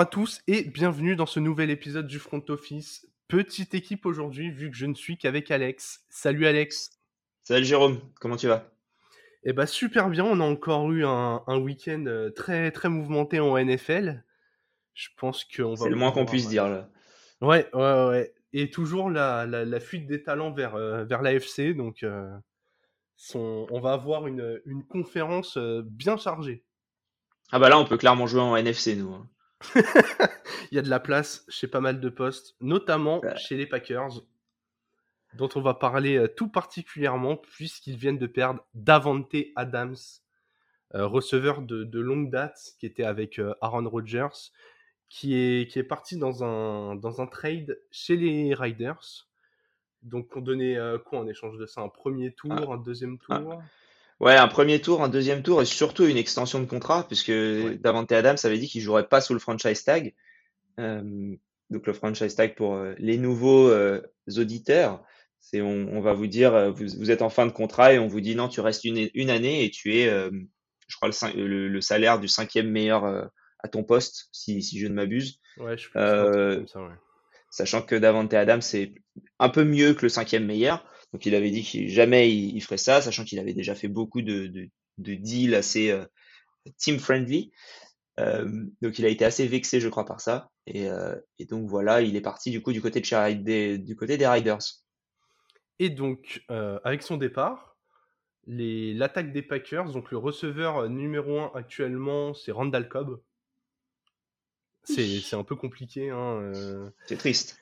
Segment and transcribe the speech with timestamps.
[0.00, 3.06] À tous et bienvenue dans ce nouvel épisode du Front Office.
[3.28, 6.06] Petite équipe aujourd'hui vu que je ne suis qu'avec Alex.
[6.08, 6.98] Salut Alex.
[7.42, 8.72] Salut Jérôme, comment tu vas?
[9.44, 13.40] Eh bah super bien, on a encore eu un, un week-end euh, très très mouvementé
[13.40, 14.24] en NFL.
[14.94, 15.84] Je pense qu'on va...
[15.84, 16.88] C'est le moins qu'on puisse dire là.
[17.42, 18.34] Ouais, ouais, ouais.
[18.54, 22.26] Et toujours la, la, la fuite des talents vers, euh, vers l'AFC, donc euh,
[23.16, 26.64] son- on va avoir une, une conférence euh, bien chargée.
[27.52, 29.12] Ah bah là on peut clairement jouer en NFC nous.
[29.12, 29.28] hein.
[30.70, 33.36] Il y a de la place chez pas mal de postes, notamment Ouais.
[33.36, 34.22] chez les Packers,
[35.34, 39.96] dont on va parler euh, tout particulièrement puisqu'ils viennent de perdre Davante Adams,
[40.94, 44.50] euh, receveur de, de longue date qui était avec euh, Aaron Rodgers,
[45.08, 49.28] qui est, qui est parti dans un, dans un trade chez les Riders.
[50.02, 51.80] Donc on donnait euh, quoi en échange de ça?
[51.82, 52.74] Un premier tour, Ah.
[52.74, 53.42] un deuxième Ah.
[54.20, 57.76] Ouais, un premier tour, un deuxième tour et surtout une extension de contrat puisque Ouais.
[57.78, 60.14] Davante Adams avait dit qu'il jouerait pas sous le franchise tag.
[60.78, 61.34] Euh,
[61.70, 64.02] donc le franchise tag pour euh, les nouveaux euh,
[64.36, 65.02] auditeurs,
[65.40, 68.08] c'est on, on va vous dire vous, vous êtes en fin de contrat et on
[68.08, 70.06] vous dit non tu restes une, une année et tu es
[70.88, 73.04] je crois le, cin- le, le salaire du cinquième meilleur
[73.62, 75.40] à ton poste si, si je ne m'abuse.
[75.56, 76.94] Ouais, je comme ça, ouais.
[77.50, 78.92] sachant que Davante Adams c'est
[79.38, 80.84] un peu mieux que le cinquième meilleur.
[81.12, 83.88] Donc il avait dit qu'il jamais il, il ferait ça, sachant qu'il avait déjà fait
[83.88, 86.04] beaucoup de, de, de deals assez euh,
[86.78, 87.52] team friendly.
[88.18, 90.50] Euh, donc il a été assez vexé, je crois, par ça.
[90.66, 93.78] Et, euh, et donc voilà, il est parti du coup du côté de chez- des,
[93.78, 94.58] du côté des Riders.
[95.78, 97.76] Et donc, euh, avec son départ,
[98.46, 103.20] les- l'attaque des Packers, donc le receveur numéro 1 actuellement, c'est Randall Cobb.
[104.84, 106.10] C'est c'est un peu compliqué.
[106.10, 106.90] Hein, euh.
[107.06, 107.59] C'est triste.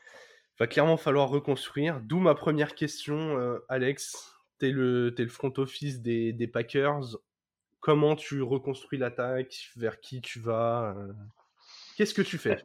[0.58, 2.00] Va clairement falloir reconstruire.
[2.00, 4.34] D'où ma première question, euh, Alex.
[4.58, 7.16] T'es le, t'es le front office des, des Packers.
[7.78, 9.70] Comment tu reconstruis l'attaque?
[9.76, 10.96] Vers qui tu vas?
[10.96, 11.12] Euh,
[11.96, 12.64] Qu'est-ce que tu fais?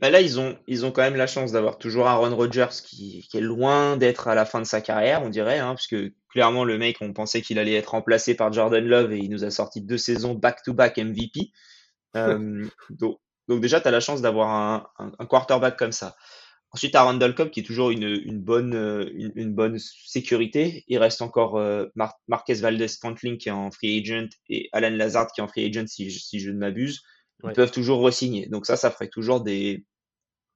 [0.00, 3.26] Bah là, ils ont, ils ont quand même la chance d'avoir toujours Aaron Rodgers qui,
[3.30, 6.12] qui est loin d'être à la fin de sa carrière, on dirait, hein, parce que
[6.28, 9.44] clairement, le mec, on pensait qu'il allait être remplacé par Jordan Love et il nous
[9.44, 11.52] a sorti deux saisons back-to-back MVP.
[12.14, 16.16] Euh, donc, donc déjà, tu as la chance d'avoir un, un, un quarterback comme ça.
[16.72, 20.84] Ensuite, as Randall Cobb qui est toujours une, une, bonne, euh, une, une bonne sécurité.
[20.88, 25.28] Il reste encore euh, Mar Marquez Valdez-Scantling qui est en free agent et Alan Lazard
[25.32, 27.02] qui est en free agent si je, si je ne m'abuse.
[27.42, 27.52] Ils Ouais.
[27.52, 28.46] peuvent toujours re-signer.
[28.48, 29.84] Donc ça, ça ferait toujours des,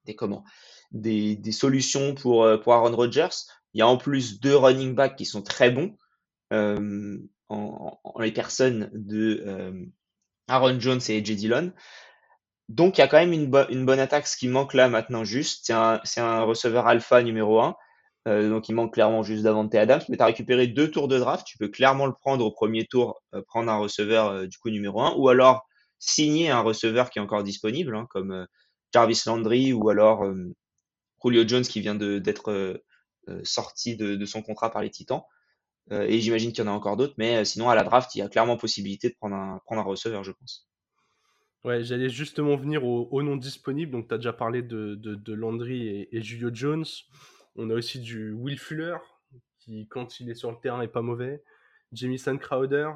[0.05, 0.43] des comment
[0.91, 3.29] des, des solutions pour, euh, pour Aaron Rodgers.
[3.73, 5.95] Il y a en plus deux running backs qui sont très bons
[6.53, 7.17] euh,
[7.49, 9.85] en, en les personnes de euh,
[10.49, 11.71] Aaron Jones et AJ Dillon.
[12.71, 14.27] Donc il y a quand même une, bo- une bonne attaque.
[14.27, 15.73] Ce qui manque là maintenant juste, c'est
[16.21, 17.75] un, receveur alpha numéro 1.
[18.27, 21.17] Euh, donc il manque clairement juste Davante Adams, mais tu as récupéré deux tours de
[21.19, 24.57] draft, tu peux clairement le prendre au premier tour, euh, prendre un receveur euh, du
[24.59, 25.67] coup numéro 1, ou alors
[25.99, 28.45] signer un receveur qui est encore disponible, hein, comme euh,
[28.93, 30.25] Jarvis Landry ou alors
[31.23, 32.81] Julio Jones qui vient d'être
[33.43, 35.21] sorti de, son contrat par les Titans.
[35.91, 38.21] Et j'imagine qu'il y en a encore d'autres, mais sinon à la draft, il y
[38.21, 40.70] a clairement possibilité de prendre un receveur, je pense.
[41.63, 43.91] Ouais, j'allais justement venir au, au nom disponible.
[43.91, 46.85] Donc, tu as déjà parlé de, Landry et, et Julio Jones.
[47.55, 48.97] On a aussi du Will Fuller,
[49.59, 51.43] qui, quand il est sur le terrain, est pas mauvais.
[51.91, 52.89] Jamison Crowder.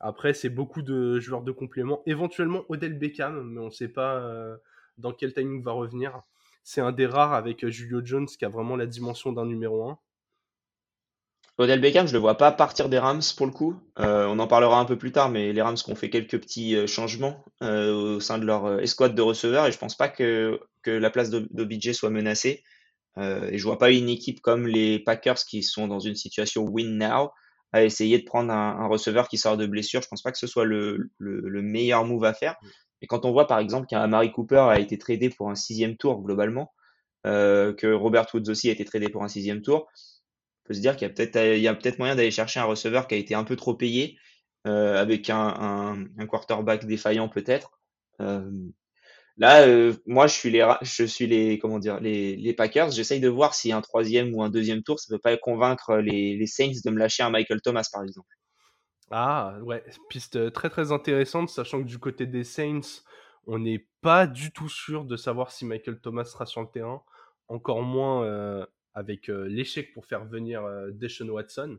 [0.00, 2.02] Après, c'est beaucoup de joueurs de complément.
[2.06, 4.56] Éventuellement, Odell Beckham, mais on ne sait pas euh,
[4.96, 6.20] dans quel timing va revenir.
[6.62, 9.88] C'est un des rares avec euh, Julio Jones qui a vraiment la dimension d'un numéro
[9.88, 9.98] 1.
[11.58, 13.74] Odell Beckham, je le vois pas partir des Rams pour le coup.
[13.98, 16.76] Euh, on en parlera un peu plus tard, mais les Rams ont fait quelques petits
[16.76, 20.08] euh, changements euh, au sein de leur euh, escouade de receveurs et je pense pas
[20.08, 22.62] que, que la place d'O- d'OBJ soit menacée.
[23.18, 26.64] Euh, et je vois pas une équipe comme les Packers qui sont dans une situation
[26.64, 27.30] win now
[27.72, 30.02] à essayer de prendre un, un receveur qui sort de blessure.
[30.02, 32.56] Je pense pas que ce soit le, le, le meilleur move à faire.
[33.02, 35.96] Et quand on voit par exemple qu'un Amari Cooper a été tradé pour un sixième
[35.96, 36.72] tour globalement,
[37.26, 39.88] euh, que Robert Woods aussi a été tradé pour un sixième tour,
[40.68, 42.64] peut se dire qu'il y a peut-être il y a peut-être moyen d'aller chercher un
[42.64, 44.18] receveur qui a été un peu trop payé
[44.66, 47.80] euh, avec un, quarterback défaillant peut-être.
[48.20, 48.50] Euh,
[49.38, 52.90] là, euh, moi je suis les je suis les comment dire les, Packers.
[52.90, 56.36] J'essaye de voir si un troisième ou un deuxième tour ça peut pas convaincre les,
[56.36, 58.28] les Saints de me lâcher un Michael Thomas par exemple.
[59.10, 63.02] Ah, ouais, piste très très intéressante, sachant que du côté des Saints,
[63.46, 67.02] on n'est pas du tout sûr de savoir si Michael Thomas sera sur le terrain,
[67.48, 68.66] encore moins euh,
[68.98, 71.78] avec euh, l'échec pour faire venir euh, Deshaun Watson.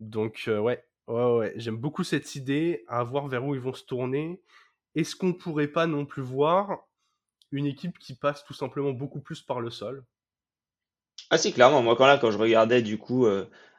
[0.00, 3.84] Donc, euh, ouais, ouais, j'aime beaucoup cette idée, à voir vers où ils vont se
[3.84, 4.42] tourner.
[4.94, 6.86] Est-ce qu'on pourrait pas non plus voir
[7.52, 10.04] une équipe qui passe tout simplement beaucoup plus par le sol?
[11.30, 11.82] Ah si, clairement.
[11.82, 13.26] Moi, quand je regardais du coup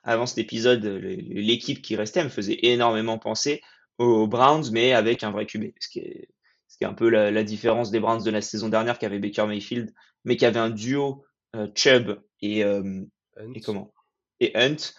[0.04, 3.62] avant cet épisode, l'équipe qui restait me faisait énormément penser
[3.98, 5.72] aux Browns, mais avec un vrai QB.
[5.80, 6.30] Ce qui est,
[6.68, 9.20] ce qui est un peu la, différence des Browns de la saison dernière qui avait
[9.20, 9.94] Baker Mayfield,
[10.24, 11.26] mais qui avait un duo
[11.76, 13.94] Chubb et, et comment?
[14.40, 14.94] Et Hunt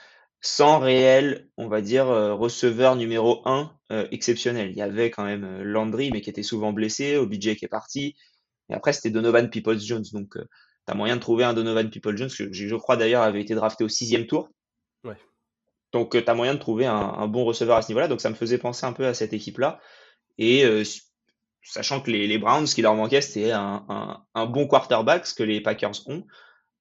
[0.44, 3.72] sans réel, on va dire, receveur numéro 1
[4.10, 4.70] exceptionnel.
[4.70, 8.16] Il y avait quand même Landry, mais qui était souvent blessé, OBJ qui est parti.
[8.69, 10.04] Et après, c'était Donovan Peoples-Jones.
[10.12, 10.40] Donc, tu
[10.87, 13.88] as moyen de trouver un Donovan Peoples-Jones, que je crois d'ailleurs avait été drafté au
[13.88, 14.48] sixième tour.
[15.05, 15.16] Ouais.
[15.93, 18.08] Donc, tu as moyen de trouver un, bon receveur à ce niveau-là.
[18.08, 19.81] Donc, ça me faisait penser un peu à cette équipe-là.
[20.38, 20.64] Et
[21.62, 25.61] sachant que les, Browns, ce qui leur manquait, c'était un, bon quarterback, ce que les
[25.61, 26.25] Packers ont.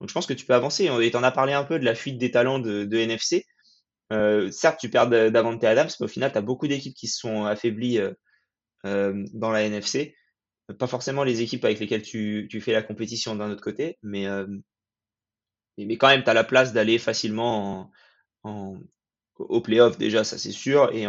[0.00, 0.90] Donc, je pense que tu peux avancer.
[1.00, 3.46] Et tu en as parlé un peu de la fuite des talents de, NFC.
[4.50, 7.44] certes, tu perds Davante Adams, mais au final, tu as beaucoup d'équipes qui se sont
[7.44, 8.00] affaiblies
[8.84, 10.14] dans la NFC
[10.72, 14.46] pas forcément les équipes avec lesquelles tu, fais la compétition d'un autre côté, mais, euh,
[15.98, 17.90] quand même, tu as la place d'aller facilement
[18.44, 18.78] en, en,
[19.36, 21.06] au playoff déjà, ça c'est sûr, et,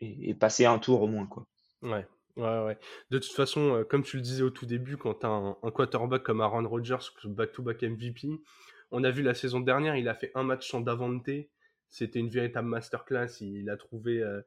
[0.00, 1.26] et, passer un tour au moins.
[1.26, 1.46] Quoi.
[1.82, 2.06] Ouais.
[2.36, 2.78] Ouais, ouais.
[3.10, 5.70] De toute façon, euh, comme tu le disais au tout début, quand tu as un,
[5.70, 8.28] quarterback comme Aaron Rodgers, back-to-back MVP,
[8.90, 11.28] on a vu la saison dernière, il a fait un match sans Davante.
[11.88, 13.40] C'était une véritable masterclass.
[13.40, 14.40] Il, a trouvé, euh,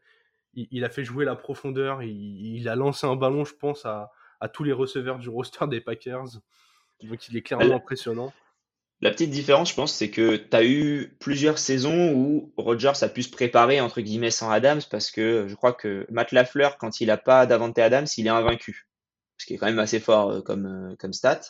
[0.53, 2.03] il, a fait jouer la profondeur.
[2.03, 5.67] Il, il, a lancé un ballon, je pense, à, à tous les receveurs du roster
[5.67, 6.39] des Packers.
[7.03, 8.33] Donc il est clairement impressionnant.
[9.03, 13.09] La petite différence, je pense, c'est que tu as eu plusieurs saisons où Rodgers a
[13.09, 17.01] pu se préparer, entre guillemets, sans Adams, parce que je crois que Matt Lafleur, quand
[17.01, 18.87] il n'a pas Davante Adams, il est invaincu.
[19.37, 21.41] Ce qui est quand même assez fort euh, comme, euh, comme stat.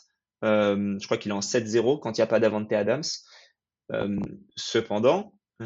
[0.43, 3.03] Euh, je crois qu'il est en 7-0 quand il n'y a pas Davante Adams.
[4.55, 5.65] cependant, tu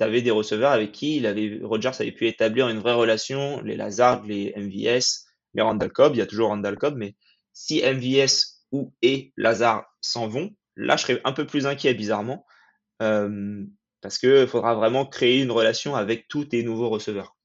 [0.00, 3.76] avais des receveurs avec qui il avait, Rodgers avait pu établir une vraie relation, les
[3.76, 7.14] Lazard, les MVS, les Randall Cobb, il y a toujours Randall Cobb, mais
[7.52, 12.46] si MVS ou et Lazare s'en vont, là je serais un peu plus inquiet bizarrement,
[13.02, 13.64] euh,
[14.00, 17.36] parce qu'il faudra vraiment créer une relation avec tous tes nouveaux receveurs.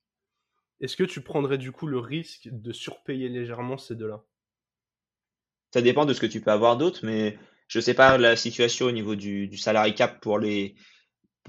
[0.79, 4.23] Est-ce que tu prendrais du coup le risque de surpayer légèrement ces deux-là?
[5.73, 7.37] Ça dépend de ce que tu peux avoir d'autre, mais
[7.67, 10.75] je ne sais pas la situation au niveau du, du salary cap pour les,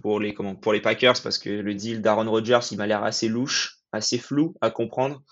[0.00, 3.02] pour les, comment, pour les Packers, parce que le deal d'Aaron Rodgers, il m'a l'air
[3.02, 5.22] assez louche, assez flou à comprendre.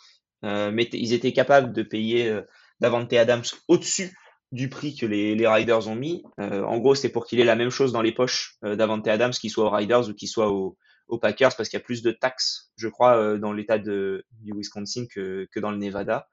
[0.44, 2.42] Euh, mais ils étaient capables de payer euh,
[2.80, 4.16] Davante Adams au-dessus
[4.52, 6.24] du prix que les, les Riders ont mis.
[6.40, 9.32] Euh, en gros, c'est pour qu'il ait la même chose dans les poches d'Avante Adams,
[9.32, 10.76] qu'il soit aux Riders ou qu'il soit aux,
[11.20, 15.48] Packers, parce qu'il y a plus de taxes, je crois, dans l'état du Wisconsin que,
[15.50, 16.28] que dans le Nevada.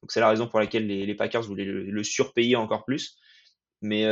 [0.00, 3.18] Donc c'est la raison pour laquelle les, les Packers voulaient le, surpayer encore plus.
[3.82, 4.08] Mais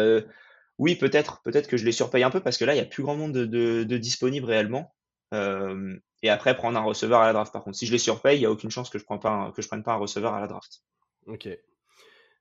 [0.77, 2.85] oui, peut-être, peut-être que je les surpaye un peu parce que là, il y a
[2.87, 4.93] plus grand monde de, de, de disponibles réellement.
[5.33, 7.53] Euh, et après prendre un receveur à la draft.
[7.53, 9.69] Par contre, si je les surpaye, il n'y a aucune chance que je que je
[9.69, 10.83] prenne pas un receveur à la draft.
[11.27, 11.49] Ok.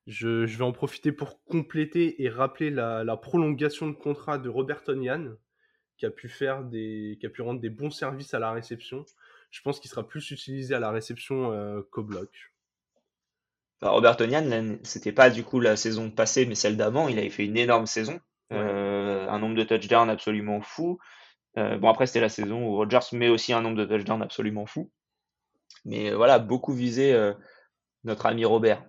[0.10, 4.50] Je, je vais en profiter pour compléter et rappeler la, la prolongation de contrat de
[4.50, 5.36] Robert Tonyan,
[5.98, 9.06] qui a pu faire des, qui a pu rendre des bons services à la réception.
[9.52, 12.52] Je pense qu'il sera plus utilisé à la réception euh, qu'au bloc.
[13.84, 17.08] Robert Tonyan, c'était pas du coup la saison passée, mais celle d'avant.
[17.08, 18.20] Il avait fait une énorme saison,
[18.52, 20.98] euh, un nombre de touchdowns absolument fou.
[21.58, 24.66] Euh, bon, après, c'était la saison où Rodgers met aussi un nombre de touchdowns absolument
[24.66, 24.92] fou.
[25.86, 27.16] Mais voilà, beaucoup visé
[28.04, 28.84] notre ami Robert.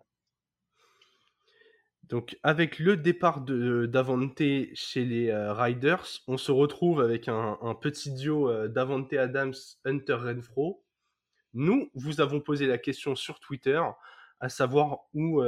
[2.11, 4.43] Donc, avec le départ d'Avante
[4.75, 10.85] chez les Riders, on se retrouve avec un, petit duo d'Avante Adams, Hunter Renfro.
[11.55, 13.81] Nous, vous avons posé la question sur Twitter,
[14.41, 15.41] à savoir où,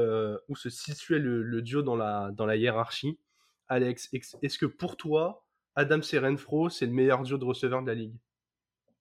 [0.55, 3.19] se situait le, duo dans la, dans la hiérarchie.
[3.67, 7.95] Alex, est-ce que pour toi, Adam Serenfro, c'est le meilleur duo de receveurs de la
[7.95, 8.15] ligue?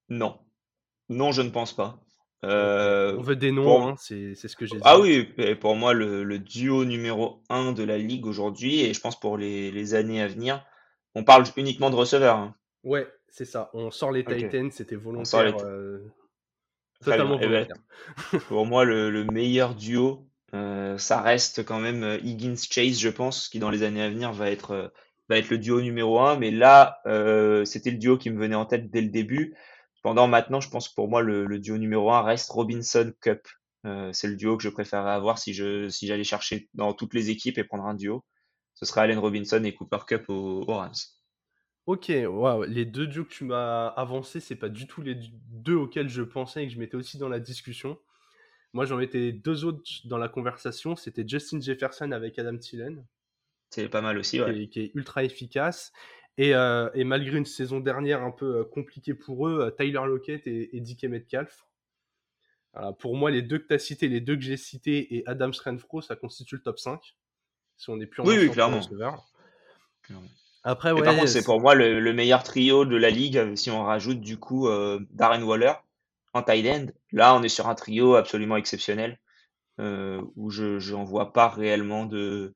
[0.09, 0.39] Non.
[1.09, 1.99] Non, je ne pense pas.
[2.43, 4.81] Euh, On veut des noms, hein, c'est ce que j'ai dit.
[4.83, 5.29] Ah oui,
[5.59, 9.93] pour moi, le, duo numéro 1 de la ligue aujourd'hui, et je pense pour les,
[9.93, 10.65] années à venir,
[11.13, 12.37] on parle uniquement de receveurs.
[12.37, 12.55] Hein.
[12.83, 13.69] Ouais, c'est ça.
[13.73, 15.55] On sort les Titans, c'était volontaire.
[15.63, 15.99] Euh,
[17.03, 17.77] totalement eh ben, volontaire.
[18.47, 23.59] pour moi, le, meilleur duo, euh, ça reste quand même Higgins Chase, je pense, qui
[23.59, 24.91] dans les années à venir va être
[25.29, 26.37] va être le duo numéro un.
[26.37, 27.01] Mais là,
[27.65, 29.55] c'était le duo qui me venait en tête dès le début.
[30.01, 33.47] Pendant maintenant, je pense que pour moi, le, duo numéro un reste Robinson Cup.
[33.85, 37.15] Euh, c'est le duo que je préférerais avoir si je si j'allais chercher dans toutes
[37.15, 38.23] les équipes et prendre un duo.
[38.75, 40.93] Ce serait Allen Robinson et Cooper Cup aux, Rams.
[41.87, 45.15] Ok, les deux duos que tu m'as avancé, c'est pas du tout les
[45.49, 47.99] deux auxquels je pensais et que je mettais aussi dans la discussion.
[48.73, 50.95] Moi, j'en mettais deux autres dans la conversation.
[50.95, 53.05] C'était Justin Jefferson avec Adam Thielen.
[53.69, 55.91] C'est pas mal aussi, qui, est, ultra efficace.
[56.37, 60.01] Et, euh, et, malgré une saison dernière un peu euh, compliquée pour eux, euh, Tyler
[60.05, 61.65] Lockett et, et DK Metcalf.
[62.99, 65.53] pour moi, les deux que tu as cités, les deux que j'ai cités et Adams
[65.63, 67.15] Renfro, ça constitue le top 5.
[67.77, 68.79] Si on est plus oui, oui, clairement.
[70.63, 73.83] Après, ouais, par contre, c'est pour moi le, meilleur trio de la ligue si on
[73.83, 74.69] rajoute du coup
[75.09, 75.73] Darren Waller
[76.33, 76.85] en tight end.
[77.11, 79.19] Là, on est sur un trio absolument exceptionnel.
[79.79, 82.53] euh, où je n'en vois pas réellement de,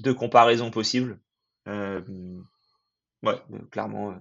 [0.00, 1.18] de comparaison possible.
[1.68, 2.02] Euh,
[3.22, 4.14] ouais, clairement.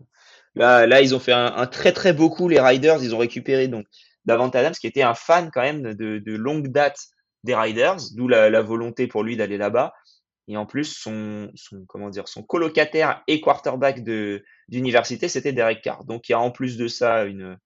[0.55, 3.03] Là, là, ils ont fait un, très très beau coup, les Riders.
[3.03, 3.85] Ils ont récupéré donc
[4.25, 6.99] Davante Adams, qui était un fan quand même de, longue date
[7.43, 9.93] des Riders, d'où la, la, volonté pour lui d'aller là-bas.
[10.47, 14.03] Et en plus, son, son, comment dire, son colocataire et quarterback
[14.67, 16.05] d'université, c'était Derek Carr.
[16.05, 17.57] Donc il y a en plus de ça une,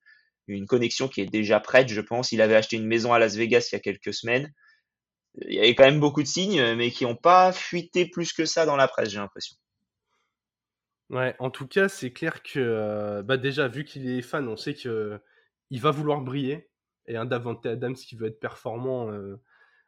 [0.47, 2.31] une connexion qui est déjà prête, je pense.
[2.31, 4.51] Il avait acheté une maison à Las Vegas il y a quelques semaines.
[5.47, 8.45] Il y avait quand même beaucoup de signes, mais qui n'ont pas fuité plus que
[8.45, 9.55] ça dans la presse, j'ai l'impression.
[11.09, 14.55] Ouais, en tout cas, c'est clair que euh, bah déjà, vu qu'il est fan, on
[14.55, 15.19] sait que
[15.71, 16.69] il va vouloir briller.
[17.07, 19.37] Et un Davante Adams qui veut être performant, euh,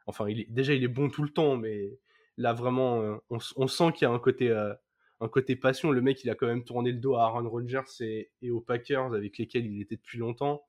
[0.06, 1.98] enfin, il est, déjà, il est bon tout le temps, mais
[2.36, 5.92] là, vraiment, euh, on, sent qu'il y a un côté, passion.
[5.92, 8.60] Le mec, il a quand même tourné le dos à Aaron Rodgers et, et aux
[8.60, 10.64] Packers avec lesquels il était depuis longtemps.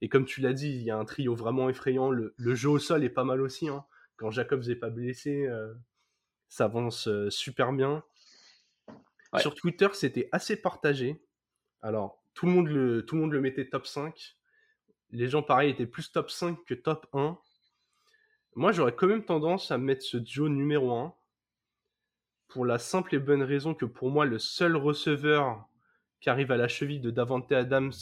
[0.00, 2.10] Et comme tu l'as dit, il y a un trio vraiment effrayant.
[2.10, 3.68] Le, jeu au sol est pas mal aussi.
[3.68, 3.84] Hein.
[4.16, 5.48] Quand Jacobs n'est pas blessé,
[6.48, 8.02] ça avance super bien.
[9.36, 11.22] Sur Twitter, c'était assez partagé.
[11.82, 14.36] Alors, tout le, monde le, mettait top 5.
[15.10, 17.38] Les gens, pareil, étaient plus top 5 que top 1.
[18.54, 21.14] Moi, j'aurais quand même tendance à mettre ce duo numéro 1.
[22.48, 25.68] Pour la simple et bonne raison que pour moi, le seul receveur
[26.20, 27.92] qui arrive à la cheville de Davante Adams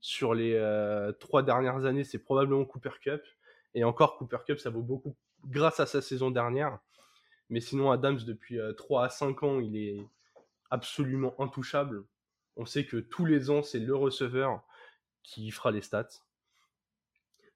[0.00, 3.22] sur les euh, trois dernières années, c'est probablement Cooper Cup.
[3.74, 6.78] Et encore, Cooper Cup, ça vaut beaucoup grâce à sa saison dernière.
[7.50, 10.00] Mais sinon, Adams, depuis 3 euh, à 5 ans, il est,
[10.70, 12.04] absolument intouchable.
[12.56, 14.62] On sait que tous les ans, c'est le receveur
[15.22, 16.08] qui fera les stats.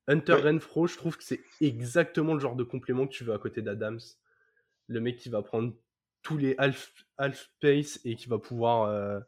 [0.07, 3.39] Hunter Renfro, je trouve que c'est exactement le genre de complément que tu veux à
[3.39, 4.01] côté d'Adams.
[4.89, 5.75] Le mec qui va prendre
[6.23, 9.21] tous les half, half pace et qui va pouvoir euh,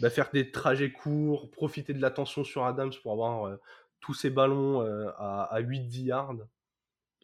[0.00, 3.56] bah, faire des trajets courts, profiter de l'attention sur Adams pour avoir euh,
[4.00, 6.36] tous ses ballons euh, à, à 8-10 yards.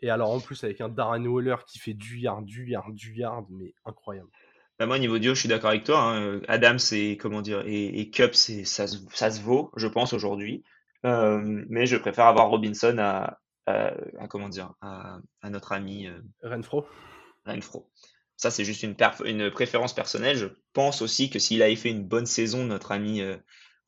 [0.02, 3.14] Et alors en plus avec un Darren Waller qui fait du yard, du yard, du
[3.14, 4.30] yard, mais incroyable.
[4.78, 6.00] Bah, moi, niveau duo, je suis d'accord avec toi.
[6.00, 6.40] Hein.
[6.48, 10.64] Adams et comment dire et, et Cup, ça, ça se vaut, je pense aujourd'hui.
[11.04, 13.92] Euh, mais je préfère avoir Robinson à, à,
[14.28, 16.86] comment dire à, à notre ami euh, Renfro.
[17.44, 17.90] Renfro.
[18.36, 20.36] Ça, c'est juste une, une préférence personnelle.
[20.36, 23.36] Je pense aussi que s'il avait fait une bonne saison, notre ami euh,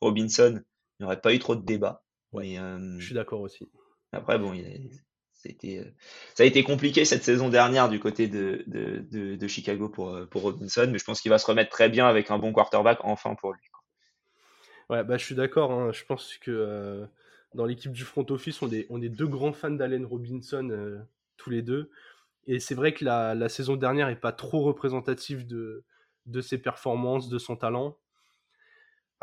[0.01, 0.61] Robinson,
[0.99, 2.03] il n'y aurait pas eu trop de débats.
[2.33, 2.57] Ouais,
[2.99, 3.69] je suis d'accord aussi.
[4.13, 4.91] Après, bon, il, est,
[5.47, 5.85] euh,
[6.35, 10.89] ça a été compliqué cette saison dernière du côté de, Chicago pour, euh, pour Robinson,
[10.91, 13.53] mais je pense qu'il va se remettre très bien avec un bon quarterback enfin pour
[13.53, 13.61] lui.
[14.91, 15.73] Ouais, bah, je suis d'accord.
[15.73, 15.93] Hein.
[15.93, 17.07] Je pense que euh,
[17.55, 20.99] dans l'équipe du front office, on est, on est deux grands fans d'Allen Robinson,
[21.37, 21.91] tous les deux.
[22.47, 25.85] Et c'est vrai que la, la, saison dernière n'est pas trop représentative de,
[26.27, 27.97] de ses performances, de son talent.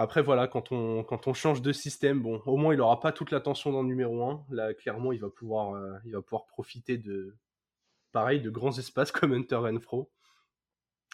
[0.02, 3.12] Après, voilà, quand on, quand on change de système, bon, au moins il n'aura pas
[3.12, 4.46] toute l'attention dans le numéro 1.
[4.50, 7.36] Là, clairement, il va pouvoir, euh, il va pouvoir profiter de,
[8.12, 10.10] pareil, de grands espaces comme Hunter Renfro.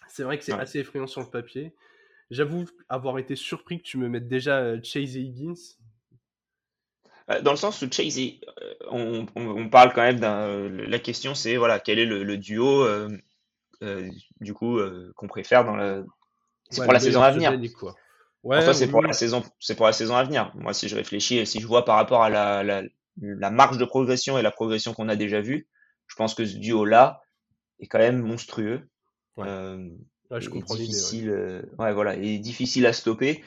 [0.07, 1.75] C'est vrai que c'est assez effrayant sur le papier.
[2.31, 5.75] J'avoue avoir été surpris que tu me mettes déjà euh, Chase et Higgins.
[7.29, 8.17] Euh, dans le sens où Chase,
[8.89, 10.69] on, on, parle quand même d'un.
[10.69, 12.87] La question, c'est voilà, quel est le, duo,
[14.39, 14.79] du coup,
[15.17, 16.05] qu'on préfère dans la.
[16.69, 17.51] C'est pour la saison à venir.
[17.77, 17.97] Quoi.
[18.47, 20.53] Ouais, c'est pour la saison, c'est pour la saison à venir.
[20.55, 22.81] Moi, si je réfléchis et si je vois par rapport à la, la,
[23.21, 25.67] la marge de progression et la progression qu'on a déjà vue,
[26.07, 27.21] je pense que ce duo-là
[27.79, 28.87] est quand même monstrueux.
[29.35, 29.47] Ouais.
[29.47, 29.89] Euh,
[30.31, 31.93] je comprends difficile, euh, ouais.
[31.93, 33.43] voilà, et difficile à stopper.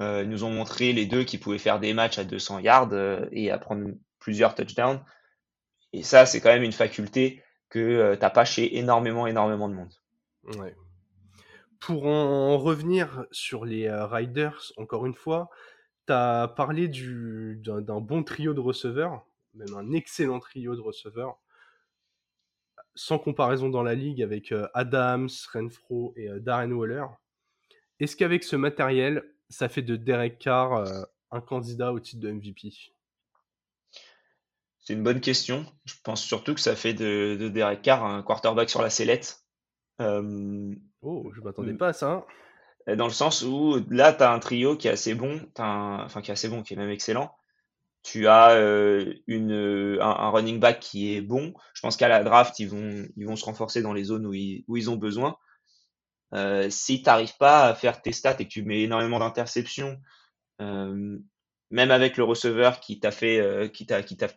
[0.00, 2.92] Euh, ils nous ont montré les deux qui pouvaient faire des matchs à 200 yards
[2.92, 3.88] euh, et à prendre
[4.18, 5.00] plusieurs touchdowns.
[5.92, 9.92] Et ça, c'est quand même une faculté que t'as pas chez énormément, énormément de monde.
[10.58, 10.74] Ouais.
[11.80, 15.50] Pour en revenir sur les euh, Riders, encore une fois,
[16.06, 21.38] tu as parlé d'un bon trio de receveurs, même un excellent trio de receveurs,
[22.94, 27.04] sans comparaison dans la ligue avec euh, Adams, Renfro et euh, Darren Waller.
[28.00, 30.84] Est-ce qu'avec ce matériel, ça fait de Derek Carr
[31.30, 32.72] un candidat au titre de MVP
[34.80, 35.64] C'est une bonne question.
[35.84, 39.44] Je pense surtout que ça fait de, de Derek Carr un quarterback sur la sellette.
[41.04, 42.26] Oh, je m'attendais pas à ça.
[42.86, 46.30] Dans le sens où là, tu as un trio qui est assez bon, enfin qui
[46.30, 47.34] est assez bon, qui est même excellent.
[48.02, 51.54] Tu as euh, une, un, running back qui est bon.
[51.72, 54.34] Je pense qu'à la draft, ils vont, ils vont se renforcer dans les zones où
[54.34, 55.36] ils, où ils ont besoin.
[56.34, 59.98] Euh, si tu n'arrives pas à faire tes stats et que tu mets énormément d'interceptions,
[60.60, 61.18] euh,
[61.70, 64.28] même avec le receveur qui t'a fait, euh, qui t'a, qui t'a,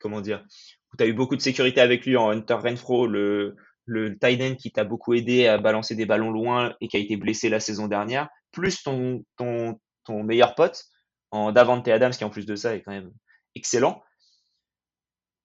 [0.00, 0.44] comment dire,
[0.92, 3.56] où tu as eu beaucoup de sécurité avec lui en Hunter Renfro, le,
[3.86, 7.16] le tight qui t'a beaucoup aidé à balancer des ballons loin et qui a été
[7.16, 9.78] blessé la saison dernière, plus ton, ton,
[10.22, 10.84] meilleur pote
[11.30, 13.12] en Davante Adams qui en plus de ça est quand même
[13.54, 14.02] excellent.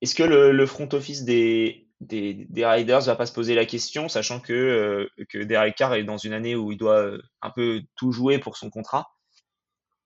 [0.02, 4.10] est-ce que le, front office des, des, des, Riders va pas se poser la question,
[4.10, 7.82] sachant que, euh, que Derek Carr est dans une année où il doit un peu
[7.96, 9.10] tout jouer pour son contrat?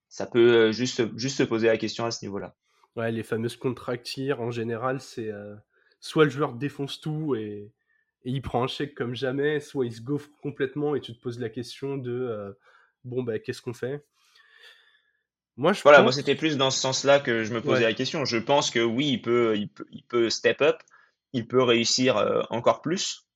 [0.10, 2.56] Ça peut juste, juste se poser la question à ce niveau-là.
[2.96, 5.32] Ouais, les fameuses contractires, en général, c'est
[6.00, 7.72] soit le joueur défonce tout et,
[8.26, 11.22] et, il prend un chèque comme jamais, soit il se gaufre complètement et tu te
[11.22, 12.56] poses la question de
[13.04, 14.04] bon, bah, qu'est-ce qu'on fait?
[15.56, 18.26] Moi, je voilà, moi c'était plus dans ce sens-là que je me posais la question.
[18.26, 20.78] Je pense que oui, il peut, il peut, il peut step up,
[21.32, 23.28] il peut réussir euh, encore plus.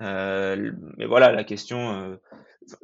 [0.00, 2.16] Euh, mais voilà, la question, euh,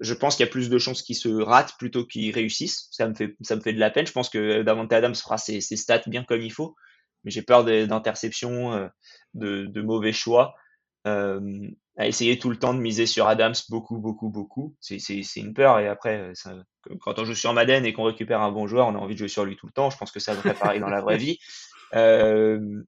[0.01, 2.89] je pense qu'il y a plus de chances qu'il se rate plutôt qu'il réussisse.
[2.91, 4.07] Ça me fait, ça me fait de la peine.
[4.07, 6.75] Je pense que Davante Adams fera ses, ses stats bien comme il faut,
[7.23, 8.91] mais j'ai peur d'interceptions,
[9.35, 10.57] de, de, mauvais choix
[11.05, 14.77] à essayer tout le temps de miser sur Adams beaucoup, beaucoup, beaucoup.
[14.81, 15.79] C'est une peur.
[15.79, 16.55] Et après, ça,
[17.01, 19.19] quand on joue sur Madden et qu'on récupère un bon joueur, on a envie de
[19.19, 19.91] jouer sur lui tout le temps.
[19.91, 21.39] Je pense que ça devrait pareil dans la vraie vie.
[21.93, 22.85] Euh,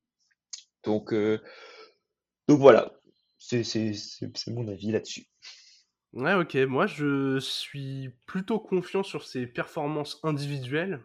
[0.84, 1.42] donc, euh,
[2.46, 2.92] donc voilà.
[3.36, 5.26] C'est mon avis là-dessus.
[6.12, 6.54] Ouais, ok.
[6.54, 11.00] Moi, je suis plutôt confiant sur ses performances individuelles.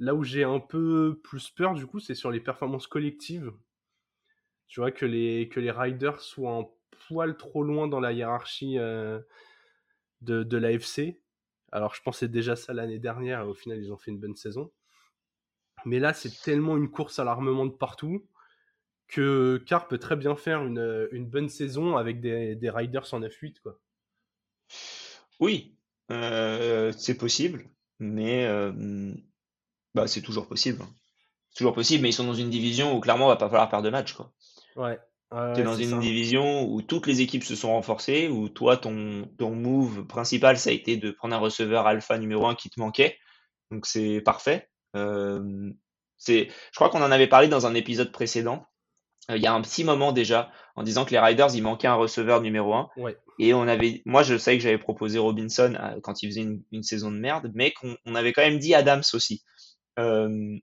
[0.00, 3.52] Là où j'ai un peu plus peur, du coup, c'est sur les performances collectives.
[4.68, 6.74] Tu vois, que les, que les riders soient en
[7.08, 9.18] poil trop loin dans la hiérarchie euh,
[10.20, 11.20] de, de l'AFC.
[11.72, 14.36] Alors je pensais déjà ça l'année dernière, et au final ils ont fait une bonne
[14.36, 14.70] saison.
[15.84, 18.26] Mais là c'est tellement une course à l'armement de partout
[19.06, 23.20] que Carr peut très bien faire une, une bonne saison avec des, des Riders en
[23.20, 23.60] F8.
[23.60, 23.80] Quoi.
[25.40, 25.76] Oui,
[26.10, 27.64] euh, c'est possible,
[27.98, 29.14] mais euh,
[29.94, 30.84] bah, c'est toujours possible.
[31.50, 33.68] C'est toujours possible, mais ils sont dans une division où clairement il va pas falloir
[33.70, 34.12] perdre de match.
[34.12, 34.32] Quoi.
[34.78, 34.98] Ouais,
[35.30, 39.28] tu es dans une division où toutes les équipes se sont renforcées, où toi, ton,
[39.38, 42.80] ton move principal, ça a été de prendre un receveur alpha numéro 1 qui te
[42.80, 43.18] manquait.
[43.70, 44.70] Donc c'est parfait.
[44.96, 45.70] Euh,
[46.16, 48.66] c'est, je crois qu'on en avait parlé dans un épisode précédent.
[49.30, 51.88] Euh, il y a un petit moment déjà, en disant que les Riders, il manquait
[51.88, 52.88] un receveur numéro 1.
[52.96, 53.16] Ouais.
[53.38, 56.62] Et on avait, moi, je sais que j'avais proposé Robinson euh, quand il faisait une,
[56.72, 59.44] une, saison de merde, mais qu'on on avait quand même dit Adams aussi.
[59.98, 60.56] Euh,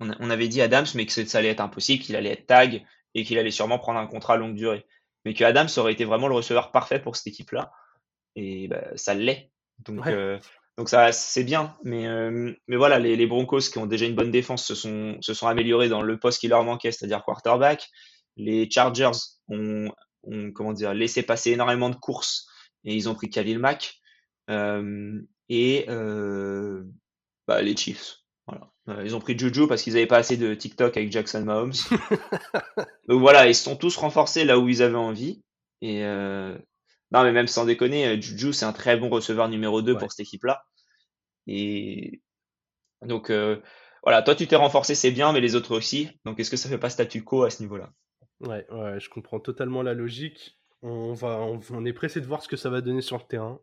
[0.00, 2.84] on, on, avait dit Adams, mais que ça allait être impossible, qu'il allait être tag,
[3.14, 4.86] et qu'il allait sûrement prendre un contrat à longue durée.
[5.24, 7.72] Mais que Adams aurait été vraiment le receveur parfait pour cette équipe-là.
[8.36, 9.50] Et bah, ça l'est.
[9.80, 10.38] Donc, euh,
[10.76, 11.76] donc ça, c'est bien.
[11.84, 15.18] Mais, euh, mais voilà, les, les, Broncos qui ont déjà une bonne défense se sont,
[15.20, 17.88] se sont améliorés dans le poste qui leur manquait, c'est-à-dire quarterback.
[18.36, 19.10] Les Chargers
[19.48, 19.90] ont,
[20.22, 22.48] ont, comment dire, laissé passer énormément de courses
[22.84, 23.96] et ils ont pris Khalil Mack.
[24.48, 25.84] Euh, et
[27.46, 28.19] bah, les Chiefs.
[28.50, 28.70] Voilà.
[28.88, 31.72] Euh, ils ont pris Juju parce qu'ils n'avaient pas assez de TikTok avec Jackson Mahomes.
[33.08, 35.42] Donc voilà, ils se sont tous renforcés là où ils avaient envie.
[35.82, 36.58] Et euh...
[37.12, 40.10] non, mais même sans déconner, euh, Juju c'est un très bon receveur numéro 2 pour
[40.10, 40.64] cette équipe-là.
[41.46, 42.20] Et
[43.02, 43.60] donc euh...
[44.02, 46.10] voilà, toi tu t'es renforcé, c'est bien, mais les autres aussi.
[46.24, 47.92] Donc est-ce que ça fait pas statu quo à ce niveau-là?
[48.40, 50.58] Ouais, ouais, je comprends totalement la logique.
[50.82, 53.60] On va, on, est pressé de voir ce que ça va donner sur le terrain.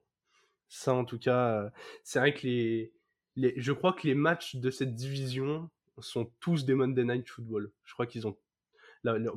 [0.70, 1.72] Ça, en tout cas,
[2.04, 2.94] c'est vrai que les,
[3.38, 5.70] je crois que les matchs de cette division
[6.00, 7.72] sont tous des Monday Night Football.
[7.84, 8.38] Je crois qu'ils ont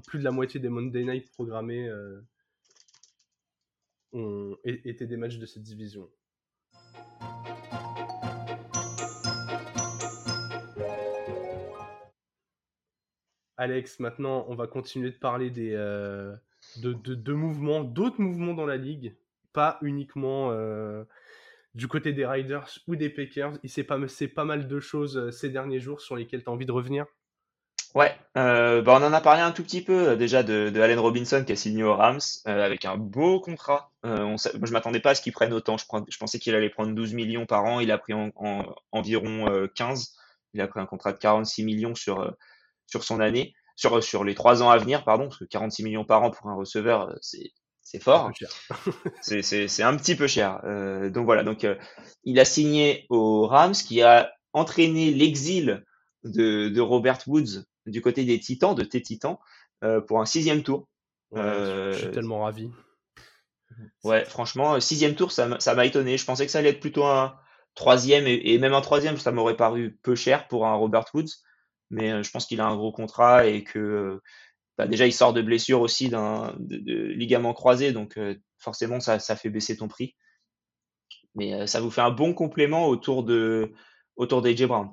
[0.07, 2.21] plus de la moitié des Monday Night programmés euh,
[4.13, 6.11] ont été des matchs de cette division.
[13.57, 16.35] Alex, maintenant, on va continuer de parler des, euh,
[16.79, 19.15] de, mouvements, d'autres mouvements dans la ligue,
[19.53, 21.05] pas uniquement euh,
[21.75, 25.31] du côté des Riders ou des Packers, il s'est passé pas mal de choses euh,
[25.31, 27.07] ces derniers jours sur lesquelles tu as envie de revenir?
[27.95, 30.99] Ouais, euh, bah on en a parlé un tout petit peu euh, déjà de, Allen
[31.01, 33.91] Robinson qui a signé aux Rams avec un beau contrat.
[34.07, 35.77] Euh, on, je m'attendais pas à ce qu'il prenne autant.
[35.77, 37.81] Je, pensais qu'il allait prendre 12 millions par an.
[37.81, 38.31] Il a pris en,
[38.93, 40.15] environ 15.
[40.55, 42.33] Il a pris un contrat de 46 millions sur
[42.87, 46.05] sur son année, sur sur les trois ans à venir, pardon, parce que 46 millions
[46.05, 47.51] par an pour un receveur, c'est
[47.91, 48.31] c'est fort.
[49.21, 50.61] c'est un petit peu cher.
[50.65, 51.75] Euh, donc voilà, donc euh,
[52.23, 55.85] il a signé aux Rams, qui a entraîné l'exil
[56.23, 59.39] de, de, Robert Woods du côté des Titans, de tes Titans,
[59.83, 60.87] euh, pour un sixième tour.
[61.35, 62.71] je suis tellement ravi.
[64.05, 66.17] Ouais, franchement, sixième tour, ça m'a étonné.
[66.17, 67.35] Je pensais que ça allait être plutôt un
[67.75, 71.43] troisième et, et même un troisième, ça m'aurait paru peu cher pour un Robert Woods.
[71.91, 74.21] Mais je pense qu'il a un gros contrat et que
[74.81, 79.19] bah, déjà il sort de blessure aussi d'un de, ligament croisé, donc euh, forcément ça,
[79.19, 80.17] ça, fait baisser ton prix.
[81.35, 83.75] Mais euh, ça vous fait un bon complément autour de
[84.17, 84.89] autour d'AJ Brown.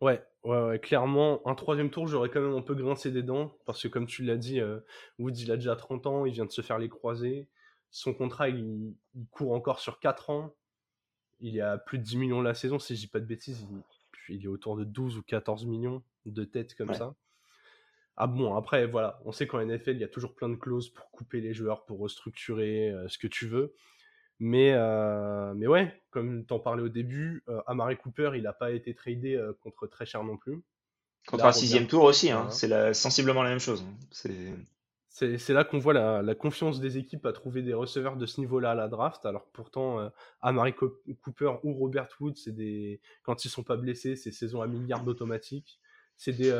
[0.00, 3.52] Ouais, ouais, ouais, clairement, un troisième tour, j'aurais quand même un peu grincé des dents,
[3.66, 4.78] parce que comme tu l'as dit, euh,
[5.18, 7.48] Woods, il a déjà 30 ans, il vient de se faire les croisés.
[7.90, 8.94] Son contrat, il,
[9.32, 10.54] court encore sur 4 ans.
[11.40, 13.66] Il y a plus de 10 millions la saison, si je dis pas de bêtises.
[14.28, 17.16] Il, il, est autour de 12 ou 14 millions de têtes comme ça.
[18.16, 20.90] Ah bon, après, voilà, on sait qu'en NFL, il y a toujours plein de clauses
[20.90, 23.74] pour couper les joueurs, pour restructurer ce que tu veux.
[24.38, 24.76] Mais,
[25.54, 29.86] mais ouais, comme t'en parlais au début, Amari Cooper, il n'a pas été tradé contre
[29.86, 30.62] très cher non plus.
[31.26, 33.84] Contre un sixième tour aussi, hein, c'est sensiblement la même chose.
[33.86, 34.56] Hein.
[35.14, 38.70] C'est là qu'on voit la, confiance des équipes à trouver des receveurs de ce niveau-là
[38.70, 39.24] à la draft.
[39.26, 40.08] Alors pourtant, euh,
[40.40, 44.66] Amari Cooper ou Robert Wood, c'est des quand ils sont pas blessés, c'est saison à
[44.66, 45.80] milliards d'automatiques.
[46.16, 46.50] C'est des,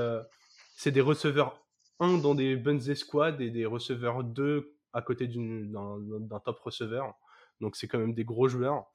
[0.87, 1.65] euh, des receveurs
[2.01, 7.15] 1 dans des bonnes escouades et des receveurs 2 à côté d'un top receveur.
[7.61, 8.87] Donc c'est quand même des gros joueurs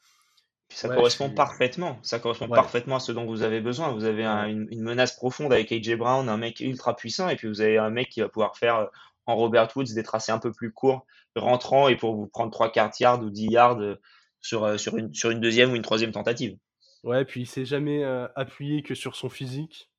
[0.70, 1.98] ça correspond parfaitement.
[2.04, 3.92] Ça correspond parfaitement à ce dont vous avez besoin.
[3.92, 7.62] Vous avez une, menace profonde avec AJ Brown, un mec ultra puissant, et puis vous
[7.62, 8.86] avez un mec qui va pouvoir faire euh,
[9.26, 12.72] en Robert Woods des tracés un peu plus courts, rentrant et pour vous prendre 3
[12.72, 13.96] quarts yards ou 10 yards euh,
[14.42, 16.58] sur, euh, sur, une, sur une deuxième ou une troisième tentative.
[17.04, 18.04] Ouais, puis il s'est jamais
[18.36, 19.90] appuyé que sur son physique.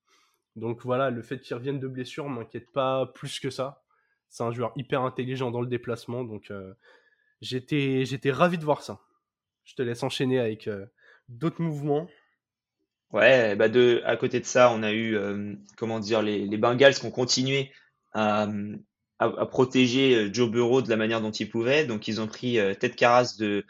[0.58, 3.82] Donc voilà, le fait qu'il revienne de blessure m'inquiète pas plus que ça.
[4.28, 6.52] C'est un joueur hyper intelligent dans le déplacement, donc
[7.40, 9.00] j'étais j'étais ravi de voir ça
[9.68, 10.86] je te laisse enchaîner avec euh,
[11.28, 12.08] d'autres mouvements.
[13.12, 16.94] Ouais, bah de, à côté de ça, on a eu, euh, comment dire, les, Bengals
[16.94, 17.70] qui ont continué
[18.12, 18.48] à,
[19.50, 21.84] protéger euh, Joe Burrow de la manière dont ils pouvaient.
[21.84, 23.64] Donc, ils ont pris Ted Carras de,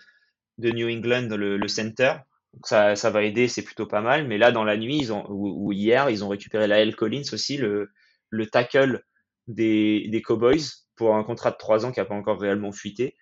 [0.58, 2.14] de New England, le, le center.
[2.58, 4.26] Donc ça, ça va aider, c'est plutôt pas mal.
[4.26, 7.56] Mais là, dans la nuit, ils ont, ou, hier, ils ont récupéré Lael Collins aussi,
[7.56, 7.92] le,
[8.30, 9.04] le tackle
[9.46, 10.64] des, des Cowboys,
[10.96, 13.16] pour un contrat de 3 ans qui n'a pas encore réellement fuité.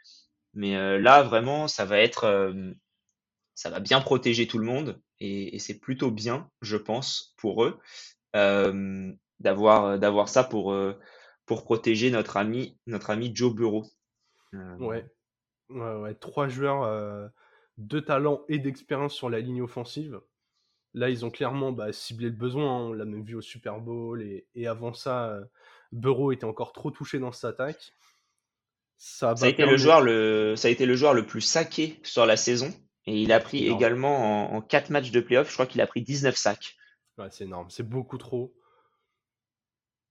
[0.55, 2.72] Mais euh, là, vraiment, ça va être, euh,
[3.55, 7.79] ça va bien protéger tout le monde et, c'est plutôt bien, je pense, pour eux
[8.37, 10.75] euh, d'avoir ça pour
[11.44, 13.85] pour protéger notre ami notre ami Joe Burrow.
[14.79, 15.05] Ouais.
[15.68, 17.31] ouais, trois joueurs
[17.79, 20.21] de talent et d'expérience sur la ligne offensive.
[20.95, 22.77] Là, ils ont clairement bah, ciblé le besoin.
[22.77, 22.81] Hein.
[22.89, 24.23] On l'a même vu au Super Bowl.
[24.23, 25.39] Et, et avant ça,
[25.93, 27.93] Burrow était encore trop touché dans cette attaque.
[28.99, 32.25] Ça, a été le joueur le, ça a été le joueur le plus saqué sur
[32.25, 32.73] la saison.
[33.07, 36.03] Et il a pris également en, 4 matchs de playoff, je crois qu'il a pris
[36.03, 36.77] 19 sacs.
[37.19, 38.55] Ouais, c'est énorme, c'est beaucoup trop.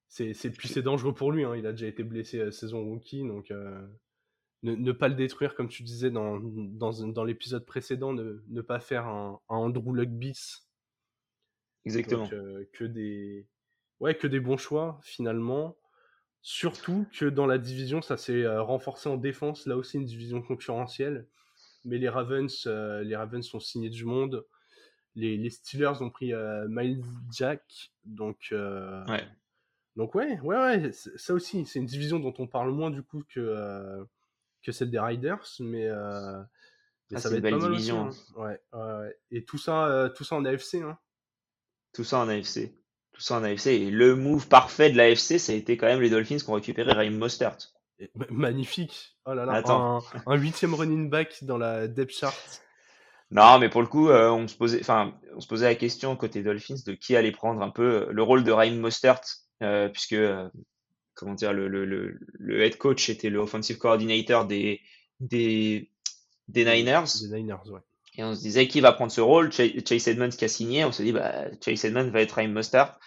[0.08, 1.58] C'est, puis c'est dangereux pour lui, hein.
[1.58, 3.86] il a déjà été blessé à saison rookie, donc euh,
[4.63, 9.07] ne, pas le détruire, comme tu disais dans, dans, l'épisode précédent, ne, ne, pas faire
[9.07, 10.67] un, Andrew Luck bis.
[11.85, 12.27] Exactement.
[12.33, 13.47] Euh, que, des...
[13.99, 15.77] ouais, que des bons choix, finalement.
[16.47, 19.65] Surtout que dans la division, ça s'est euh, renforcé en défense.
[19.65, 21.27] Là aussi, une division concurrentielle.
[21.85, 24.45] Mais les Ravens, euh, les Ravens sont signés du monde.
[25.15, 27.63] Les, Steelers ont pris euh, Miles Jack.
[28.03, 29.27] Donc, ouais.
[29.95, 30.91] donc ouais, ouais, ouais.
[30.91, 34.05] Ça aussi, c'est une division dont on parle moins du coup que,
[34.65, 35.45] que celle des Riders.
[35.60, 36.47] Mais, ah,
[37.17, 38.08] ça va être belle division.
[38.08, 38.10] Hein.
[38.36, 40.75] Ouais, ouais, Et tout ça, tout ça en AFC.
[40.75, 40.97] Hein.
[41.93, 42.73] Tout ça en AFC
[43.15, 43.67] tout ça en AFC.
[43.67, 46.54] Et le move parfait de l'AFC, ça a été quand même les Dolphins qui ont
[46.54, 47.58] récupéré Raheem Mostert.
[48.30, 49.17] magnifique.
[49.25, 52.62] Oh là là, un, un huitième running back dans la depth chart.
[53.32, 56.15] Non, mais pour le coup, euh, on, se posait, enfin, on se posait la question
[56.15, 59.21] côté Dolphins de qui allait prendre un peu le rôle de Raheem Mostert,
[59.63, 60.47] euh, puisque euh,
[61.15, 64.82] comment dire, le, le, le, head coach était le offensive coordinator des,
[65.19, 65.91] des,
[66.47, 67.06] des Niners.
[67.21, 67.82] Des Niners, ouais.
[68.17, 69.51] Et on se disait qui va prendre ce rôle?
[69.51, 70.86] Chase Edmonds qui a signé.
[70.86, 72.97] On se dit bah, Chase Edmonds va être Raheem Mostert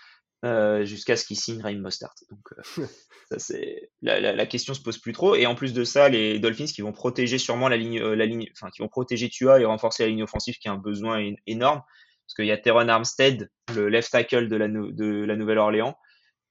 [0.45, 2.13] euh, jusqu'à ce qu'il signe Raheem Mostert.
[2.31, 2.41] Donc
[2.79, 2.87] euh,
[3.31, 5.35] ça c'est la, la, la, question se pose plus trop.
[5.35, 8.27] Et en plus de ça, les Dolphins qui vont protéger sûrement la ligne, euh, la
[8.27, 11.33] ligne, enfin qui vont protéger Tua et renforcer la ligne offensive qui a un besoin
[11.47, 11.83] énorme
[12.29, 15.97] parce qu'il y a Teron Armstead, le left tackle de la, de la Nouvelle-Orléans,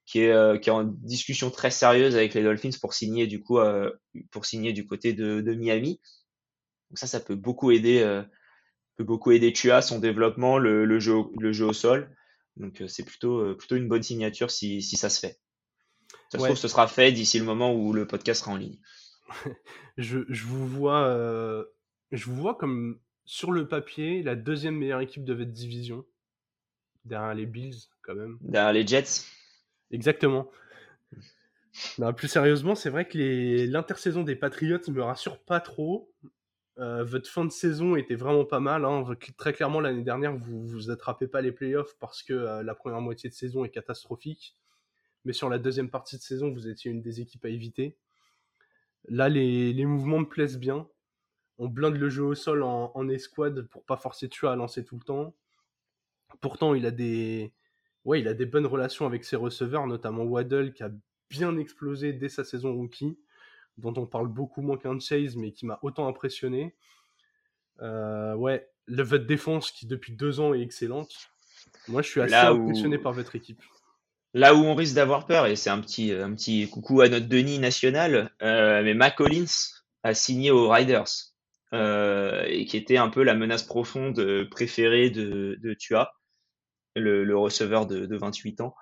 [0.08, 3.44] qui est, euh, qui est en discussion très sérieuse avec les Dolphins pour signer du
[3.44, 3.60] coup
[4.32, 6.02] pour signer du côté de, de Miami.
[6.90, 8.24] Donc ça, ça peut beaucoup aider
[8.98, 12.14] peut beaucoup aider Tua, son développement, le, le, jeu, le jeu au sol.
[12.58, 15.40] Donc euh, c'est plutôt, euh, plutôt une bonne signature si, si ça se fait.
[16.32, 18.80] Ça se trouve, ce sera fait d'ici le moment où le podcast sera en ligne.
[19.98, 21.64] je, je, vous vois, euh,
[22.12, 26.06] je vous vois comme sur le papier la deuxième meilleure équipe de votre division.
[27.06, 28.38] Derrière les Bills, quand même.
[28.42, 29.24] Derrière les Jets.
[29.92, 30.50] Exactement.
[32.16, 33.18] Plus sérieusement, c'est vrai que
[33.70, 36.12] l'intersaison des Patriots me rassure pas trop.
[36.80, 38.86] Euh, votre fin de saison était vraiment pas mal.
[38.86, 39.04] Hein.
[39.38, 43.02] Très clairement, l'année dernière, vous vous attrapez pas les playoffs parce que euh, la première
[43.02, 44.56] moitié de saison est catastrophique.
[45.26, 47.98] Mais sur la deuxième partie de saison, vous étiez une des équipes à éviter.
[49.08, 50.88] Là, les, les mouvements me plaisent bien.
[51.58, 54.84] On blinde le jeu au sol en, en escouade pour pas forcer Tua à lancer
[54.86, 55.36] tout le temps.
[56.42, 57.54] Pourtant, il a des,
[58.08, 60.90] ouais, il a des bonnes relations avec ses receveurs, notamment Waddle qui a
[61.30, 63.20] bien explosé dès sa saison rookie
[63.78, 66.74] dont on parle beaucoup moins qu'un Chase, mais qui m'a autant impressionné.
[67.82, 71.14] Euh, ouais, le votre défense qui depuis deux ans est excellente.
[71.88, 73.62] Moi, je suis assez impressionné par votre équipe.
[74.34, 77.28] Là où on risque d'avoir peur, et c'est un petit, un petit coucou à notre
[77.28, 79.46] Denis national, euh, mais Mac Collins
[80.04, 81.34] a signé aux Riders,
[81.74, 86.17] euh, et qui était un peu la menace profonde préférée de, de Tua,
[87.00, 88.76] le, le receveur de, de 28 ans,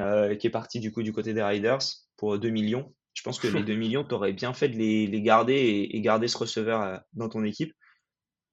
[0.00, 1.78] euh, qui est parti du coup du côté des Riders
[2.16, 2.94] pour 2 millions.
[3.14, 6.00] Je pense que les 2 millions, t'aurais bien fait de les, les garder et, et,
[6.00, 7.72] garder ce receveur euh, dans ton équipe.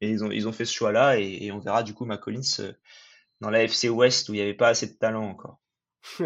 [0.01, 2.21] Et ils ont, ils ont fait ce choix-là, et, et on verra du coup Mac
[2.21, 2.73] Collins euh,
[3.41, 5.59] dans la FC West où il n'y avait pas assez de talent encore.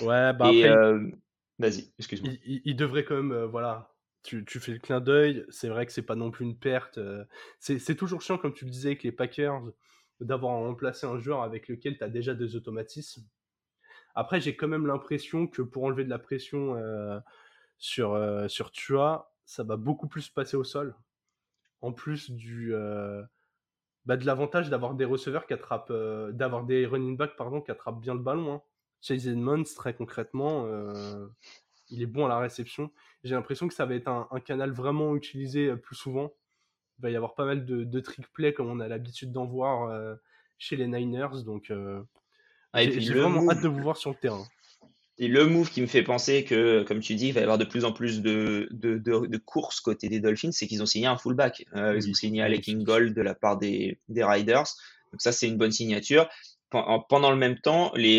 [0.00, 1.10] ouais, bah après, euh,
[1.58, 2.32] vas-y, excuse-moi.
[2.32, 5.68] il, il- il devrait quand même, euh, voilà, tu, tu fais le clin d'œil, c'est
[5.68, 6.98] vrai que c'est pas non plus une perte.
[6.98, 7.24] euh,
[7.60, 9.62] c'est c'est toujours chiant, comme tu le disais, avec les Packers,
[10.20, 13.22] d'avoir remplacé un joueur avec lequel tu as déjà des automatismes.
[14.14, 17.20] Après, j'ai quand même l'impression que pour enlever de la pression euh,
[17.78, 20.96] sur, euh, sur Tua, ça va beaucoup plus passer au sol.
[21.82, 23.22] En plus du, euh,
[24.06, 25.92] bah, de l'avantage d'avoir des receveurs qui attrapent,
[26.32, 28.54] d'avoir des running backs pardon, qui attrapent bien le ballon.
[28.54, 28.62] Hein.
[29.00, 30.66] Chase Edmonds, très concrètement,
[31.88, 32.90] il est bon à la réception.
[33.22, 36.32] J'ai l'impression que ça va être un, canal vraiment utilisé plus souvent.
[36.98, 39.44] Il va y avoir pas mal de, de trick play comme on a l'habitude d'en
[39.46, 40.14] voir euh,
[40.58, 41.42] chez les Niners.
[41.44, 42.02] Donc, euh,
[42.72, 44.44] Ah, j'ai vraiment hâte de vous voir sur le terrain.
[45.18, 47.58] et le move qui me fait penser que, comme tu dis, il va y avoir
[47.58, 50.86] de plus en plus de, de, de, de courses côté des Dolphins, c'est qu'ils ont
[50.86, 51.66] signé un fullback.
[51.76, 52.68] Euh, ils ont signé Alec.
[52.68, 54.66] Ingold de la part des, des Riders.
[55.12, 56.28] Donc ça, c'est une bonne signature.
[56.70, 58.18] Pen- en- Pendant le même temps, les,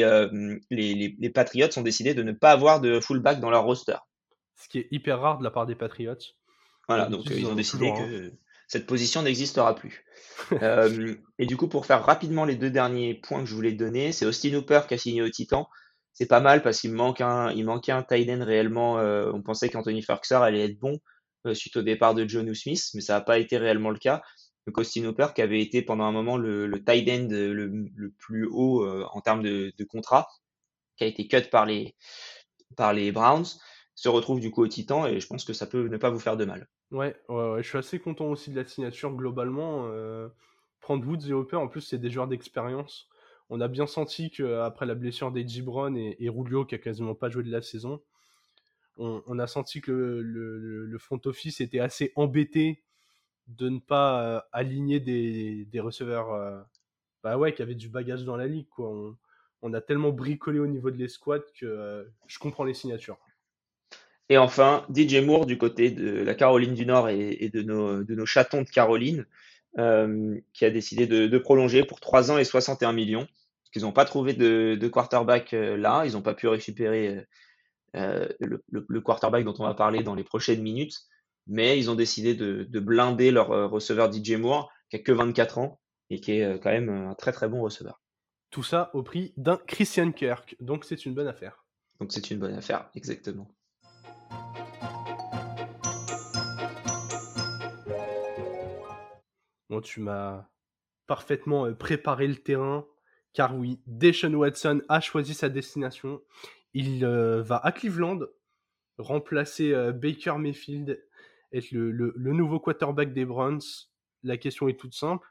[0.69, 3.97] les, les, les Patriots ont décidé de ne pas avoir de fullback dans leur roster.
[4.55, 6.15] Ce qui est hyper rare de la part des Patriots.
[6.87, 8.07] Voilà, donc ils ont décidé toujours un.
[8.09, 8.31] que
[8.69, 10.05] cette position n'existera plus.
[10.63, 14.13] Euh, et du coup, pour faire rapidement les deux derniers points que je voulais donner,
[14.13, 15.69] c'est Austin Hooper qui a signé au Titan.
[16.13, 18.99] C'est pas mal parce qu'il manque un, il manquait un tight end réellement.
[18.99, 20.99] euh, on pensait qu'Anthony Ferguson allait être bon
[21.47, 24.23] euh, suite au départ de John Smith, mais ça n'a pas été réellement le cas.
[24.67, 28.12] Donc Austin Hooper, qui avait été pendant un moment le, le tight end le, le
[28.17, 30.27] plus haut euh, en termes de, de contrat,
[30.97, 31.95] qui a été cut par les,
[32.77, 33.45] par les Browns,
[33.95, 36.19] se retrouve du coup au Titan et je pense que ça peut ne pas vous
[36.19, 36.67] faire de mal.
[36.91, 39.88] Ouais, ouais, ouais, je suis assez content aussi de la signature globalement.
[39.88, 40.28] euh,
[40.82, 43.08] prendre Woods et Hopper, en plus, c'est des joueurs d'expérience.
[43.49, 47.15] On a bien senti qu'après la blessure des Gibron et, et Rulio, qui a quasiment
[47.15, 48.02] pas joué de la saison,
[48.97, 52.84] on, a senti que le, front office était assez embêté
[53.47, 56.62] de ne pas euh, aligner des, receveurs euh,
[57.23, 58.67] bah ouais, qui avaient du bagage dans la ligue.
[58.78, 59.15] On,
[59.62, 63.17] on a tellement bricolé au niveau de l'escouade que je comprends les signatures.
[64.29, 68.03] Et enfin, DJ Moore du côté de la Caroline du Nord et, et de, nos,
[68.03, 69.25] de nos chatons de Caroline,
[69.79, 73.25] euh, qui a décidé de, de prolonger pour 3 ans et 61 millions.
[73.25, 77.25] Parce qu'ils n'ont pas trouvé de, de quarterback euh, là, ils n'ont pas pu récupérer
[77.95, 80.95] euh, le, le- le quarterback dont on va parler dans les prochaines minutes,
[81.47, 85.57] mais ils ont décidé de, de blinder leur receveur DJ Moore, qui a que 24
[85.57, 85.79] ans
[86.11, 87.99] et qui est quand même un très très bon receveur.
[88.51, 90.55] Tout ça au prix d'un Christian Kirk.
[90.59, 91.63] Donc c'est une bonne affaire.
[91.99, 93.51] Donc c'est une bonne affaire, exactement.
[99.69, 100.49] Bon, tu m'as
[101.05, 102.85] parfaitement euh, préparé le terrain,
[103.33, 106.21] car oui, Deshaun Watson a choisi sa destination.
[106.73, 108.19] Il euh, va à Cleveland
[108.97, 111.03] remplacer euh, Baker Mayfield,
[111.51, 113.61] être le, nouveau quarterback des Browns.
[114.23, 115.27] La question est toute simple.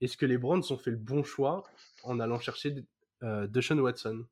[0.00, 1.62] Est-ce que les Browns ont fait le bon choix
[2.02, 2.74] en allant chercher
[3.22, 4.24] euh, Watson?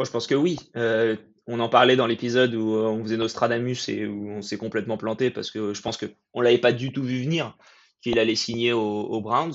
[0.00, 0.56] Moi, je pense que oui.
[0.76, 1.14] Euh,
[1.46, 4.96] on en parlait dans l'épisode où euh, on faisait Nostradamus et où on s'est complètement
[4.96, 7.54] planté parce que je pense que on l'avait pas du tout vu venir
[8.00, 9.52] qu'il allait signer aux, Browns,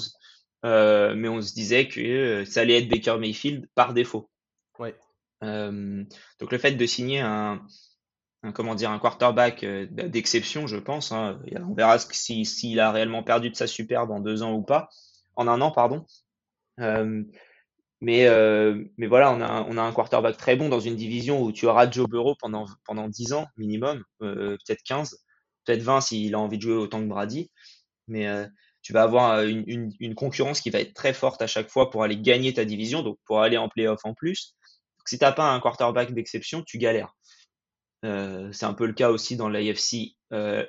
[0.64, 4.30] Euh, mais on se disait que ça allait être Baker Mayfield par défaut.
[4.78, 4.96] Ouais.
[5.44, 6.04] Euh,
[6.40, 7.66] donc le fait de signer un,
[8.44, 11.12] un comment dire un quarterback d'exception, je pense.
[11.12, 14.54] hein, on verra que- si s'il a réellement perdu de sa superbe en deux ans
[14.54, 14.90] ou pas,
[15.36, 16.06] en un an pardon.
[16.80, 17.24] Euh,
[18.06, 21.42] mais, euh, mais voilà, on a, on a un quarterback très bon dans une division
[21.42, 25.18] où tu auras Joe Burrow pendant, pendant 10 ans minimum, euh, peut-être 15,
[25.66, 27.50] peut-être 20 s'il a envie de jouer autant que Brady.
[28.08, 28.46] Mais euh,
[28.84, 32.04] tu vas avoir une, une, concurrence qui va être très forte à chaque fois pour
[32.04, 34.54] aller gagner ta division, donc pour aller en playoff en plus.
[35.00, 37.12] Donc, si tu n'as pas un quarterback d'exception, tu galères.
[38.04, 40.14] C'est un peu le cas aussi dans l'AFC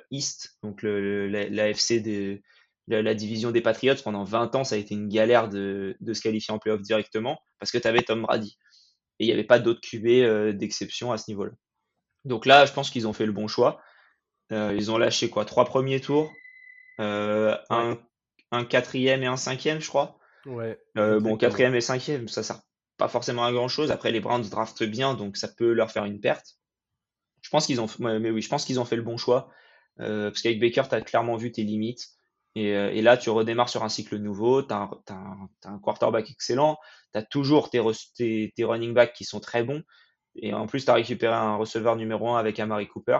[0.09, 2.41] East, donc l'AFC de
[2.87, 3.95] la, la division des Patriots.
[4.03, 7.39] Pendant 20 ans, ça a été une galère de, de se qualifier en playoff directement
[7.59, 8.57] parce que tu avais Tom Brady.
[9.19, 11.51] Et il n'y avait pas d'autres QB euh, d'exception à ce niveau-là.
[12.25, 13.81] Donc là, je pense qu'ils ont fait le bon choix.
[14.51, 15.43] Euh, ils ont lâché quoi?
[15.45, 16.31] Trois premiers tours,
[16.99, 17.97] euh, un,
[18.51, 20.19] un quatrième et un cinquième, je crois.
[20.45, 20.79] Ouais.
[20.95, 22.61] Bon, quatrième et cinquième, ça sert
[22.97, 23.91] pas forcément à grand chose.
[23.91, 26.57] Après, les Browns draftent bien, donc ça peut leur faire une perte.
[27.41, 29.49] Je pense qu'ils ont, mais oui, je pense qu'ils ont fait le bon choix.
[29.97, 32.16] Parce qu'avec Baker, tu as clairement vu tes limites.
[32.59, 34.89] Et, là, tu redémarres sur un cycle nouveau, tu as,
[35.65, 36.77] un quarterback excellent,
[37.13, 37.81] tu as toujours tes,
[38.55, 39.83] tes, running backs qui sont très bons,
[40.35, 43.19] et en plus, tu as récupéré un receveur numéro 1 avec Amari Cooper.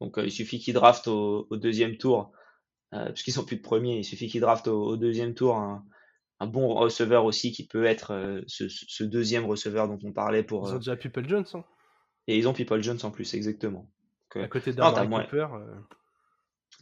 [0.00, 2.30] Donc, il suffit qu'il draft au, deuxième tour,
[2.92, 5.84] puisqu'ils sont plus de premier, il suffit qu'il draft au, deuxième tour un,
[6.46, 10.68] bon receveur aussi qui peut être ce, deuxième receveur dont on parlait pour.
[10.68, 11.46] Ils ont déjà People Jones.
[11.54, 11.64] Hein.
[12.28, 13.90] Et ils ont People Jones en plus, exactement.
[14.36, 15.48] à côté d'Amari Cooper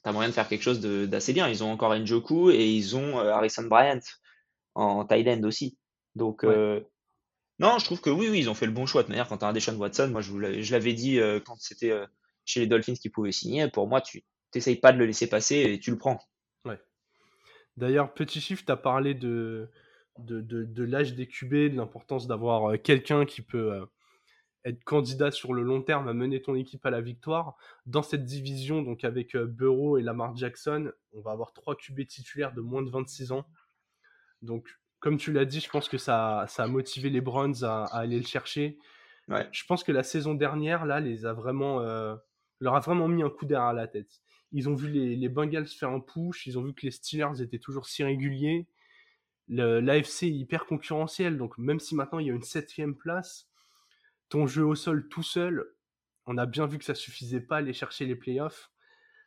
[0.07, 1.49] tu as moyen de faire quelque chose d'assez bien.
[1.49, 3.99] Ils ont encore Njoku et ils ont euh, Harrison Bryant
[4.77, 5.77] en Thailand aussi.
[6.15, 6.81] Donc, euh,
[7.59, 9.03] non, je trouve que oui, oui, ils ont fait le bon choix.
[9.03, 11.93] De manière, quand tu as un Deshaun Watson, moi je l'avais dit euh, quand c'était
[12.45, 14.23] chez les Dolphins qui pouvaient signer, pour moi, tu
[14.55, 16.21] n'essayes pas de le laisser passer et tu le prends.
[16.65, 16.79] Ouais.
[17.77, 19.69] D'ailleurs, petit chiffre, tu as parlé de,
[20.19, 23.89] de, de l'âge des QB, de l'importance d'avoir quelqu'un qui peut
[24.67, 27.57] être candidat sur le long terme à mener ton équipe à la victoire.
[27.87, 32.07] Dans cette division, donc avec euh, Burrow et Lamar Jackson, on va avoir trois QB
[32.07, 33.47] titulaires de moins de 26 ans.
[34.43, 37.85] Donc, comme tu l'as dit, je pense que ça, ça a motivé les Browns à,
[37.85, 38.79] aller le chercher.
[39.29, 42.17] Je pense que la saison dernière, là, les a vraiment, euh,
[42.61, 44.21] leur a vraiment mis un coup d'air à la tête.
[44.53, 47.41] Ils ont vu les, les Bengals faire un push, ils ont vu que les Steelers
[47.41, 48.67] étaient toujours si réguliers.
[49.49, 53.49] L'AFC est hyper concurrentiel, donc même si maintenant il y a une septième place,
[54.29, 55.65] ton jeu au sol tout seul,
[56.27, 58.71] on a bien vu que ça suffisait pas à aller chercher les playoffs.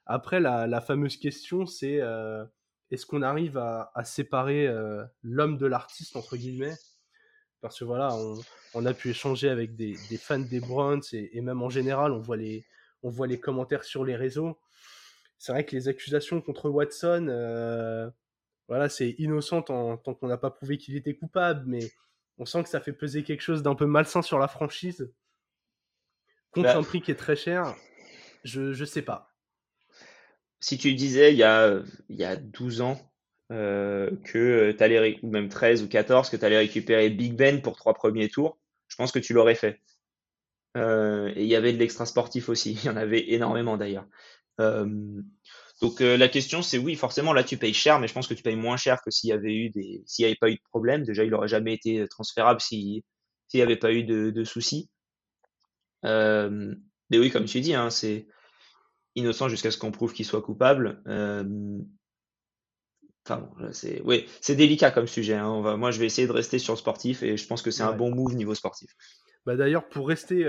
[0.06, 2.44] Après, la, fameuse question, c'est euh,
[2.92, 6.76] est-ce qu'on arrive à, séparer euh, l'homme de l'artiste, entre guillemets?
[7.62, 8.16] Parce que voilà,
[8.74, 12.38] on, a pu échanger avec des, fans des Browns et, même en général, on voit,
[12.38, 12.66] les,
[13.04, 14.58] on voit les commentaires sur les réseaux.
[15.38, 18.10] C'est vrai que les accusations contre Watson, euh,
[18.68, 21.92] voilà, c'est innocent tant qu'on n'a pas prouvé qu'il était coupable, mais
[22.40, 25.12] on sent que ça fait peser quelque chose d'un peu malsain sur la franchise.
[26.52, 27.76] Contre bah, un prix qui est très cher,
[28.44, 29.36] je ne sais pas.
[30.60, 33.00] Si tu disais il y a, il y a 12 ans
[33.52, 37.62] euh, que tu allais, ou même 13 ou 14, que tu allais récupérer Big Ben
[37.62, 39.80] pour trois premiers tours, je pense que tu l'aurais fait.
[40.78, 44.08] Euh, et il y avait de l'extra sportif aussi, il y en avait énormément d'ailleurs.
[44.60, 45.22] Euh,
[45.82, 48.34] donc euh, la question c'est oui, forcément là tu payes cher, mais je pense que
[48.34, 50.56] tu payes moins cher que s'il y avait eu des, s'il n'y avait pas eu
[50.56, 51.04] de problème.
[51.04, 53.02] Déjà il n'aurait jamais été transférable s'il
[53.54, 54.90] n'y avait pas eu de, soucis.
[56.06, 56.76] Euh,
[57.10, 58.28] mais oui, comme tu dis, hein, c'est
[59.16, 61.02] innocent jusqu'à ce qu'on prouve qu'il soit coupable.
[61.08, 61.80] Euh,
[63.26, 65.36] enfin c'est oui, c'est délicat comme sujet.
[65.36, 65.48] Hein.
[65.48, 67.72] On va, moi je vais essayer de rester sur le sportif et je pense que
[67.72, 68.94] c'est un bon move niveau sportif.
[69.46, 70.44] Bah d'ailleurs pour rester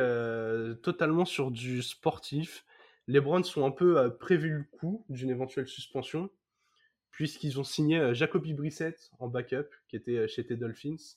[0.83, 2.65] totalement sur du sportif
[3.11, 6.31] les Browns sont un peu euh, prévu le coup d'une éventuelle suspension,
[7.11, 11.17] puisqu'ils ont signé euh, Jacoby Brissett en backup, qui était euh, chez tes Dolphins.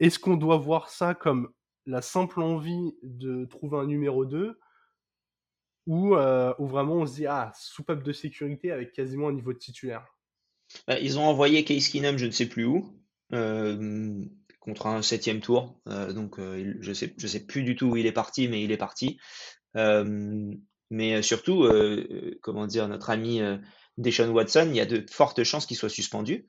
[0.00, 1.52] Est-ce qu'on doit voir ça comme
[1.86, 4.58] la simple envie de trouver un numéro 2
[5.86, 10.04] ou, vraiment on se dit ah soupape de sécurité avec quasiment un niveau de titulaire?
[10.88, 12.92] Bah, Ils ont envoyé Case Keenum je ne sais plus où
[14.58, 15.80] contre un septième tour.
[15.86, 18.76] Donc je sais je sais plus du tout où il est parti mais il est
[18.76, 19.20] parti
[19.74, 21.68] mais surtout,
[22.42, 23.40] comment dire, notre ami
[23.98, 26.48] Deshaun Watson, il y a de fortes chances qu'il soit suspendu.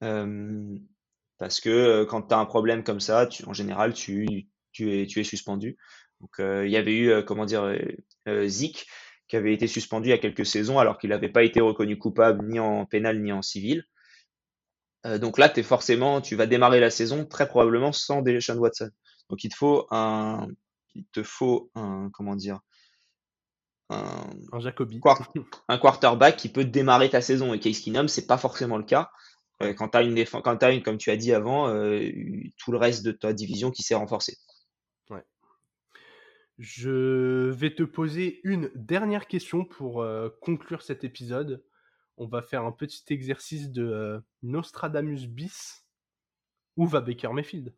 [0.00, 5.20] parce que quand tu as un problème comme ça, en général, tu, tu, es, tu
[5.20, 5.76] es suspendu.
[6.20, 7.76] Donc, il y avait eu, comment dire,
[8.46, 8.86] Zik
[9.28, 11.98] qui avait été suspendu il y a quelques saisons alors qu'il n'avait pas été reconnu
[11.98, 13.84] coupable ni en pénal ni en civil.
[15.04, 18.90] donc là, es forcément, tu vas démarrer la saison très probablement sans Deshaun Watson.
[19.28, 20.48] Donc il te faut un,
[20.96, 22.60] il te faut un, comment dire,
[23.90, 25.00] un, un Jacobi.
[25.68, 27.54] un quarterback qui peut démarrer ta saison.
[27.54, 29.10] Et Case Keenum, c'est pas forcément le cas.
[29.62, 32.10] Euh, quand tu as une quand as une, comme tu as dit avant, euh,
[32.58, 34.36] tout le reste de ta division qui s'est renforcé.
[35.10, 35.24] Ouais.
[36.58, 41.64] Je vais te poser une dernière question pour euh, conclure cet épisode.
[42.18, 45.82] On va faire un petit exercice de Nostradamus bis.
[46.76, 47.74] Où va Baker Mayfield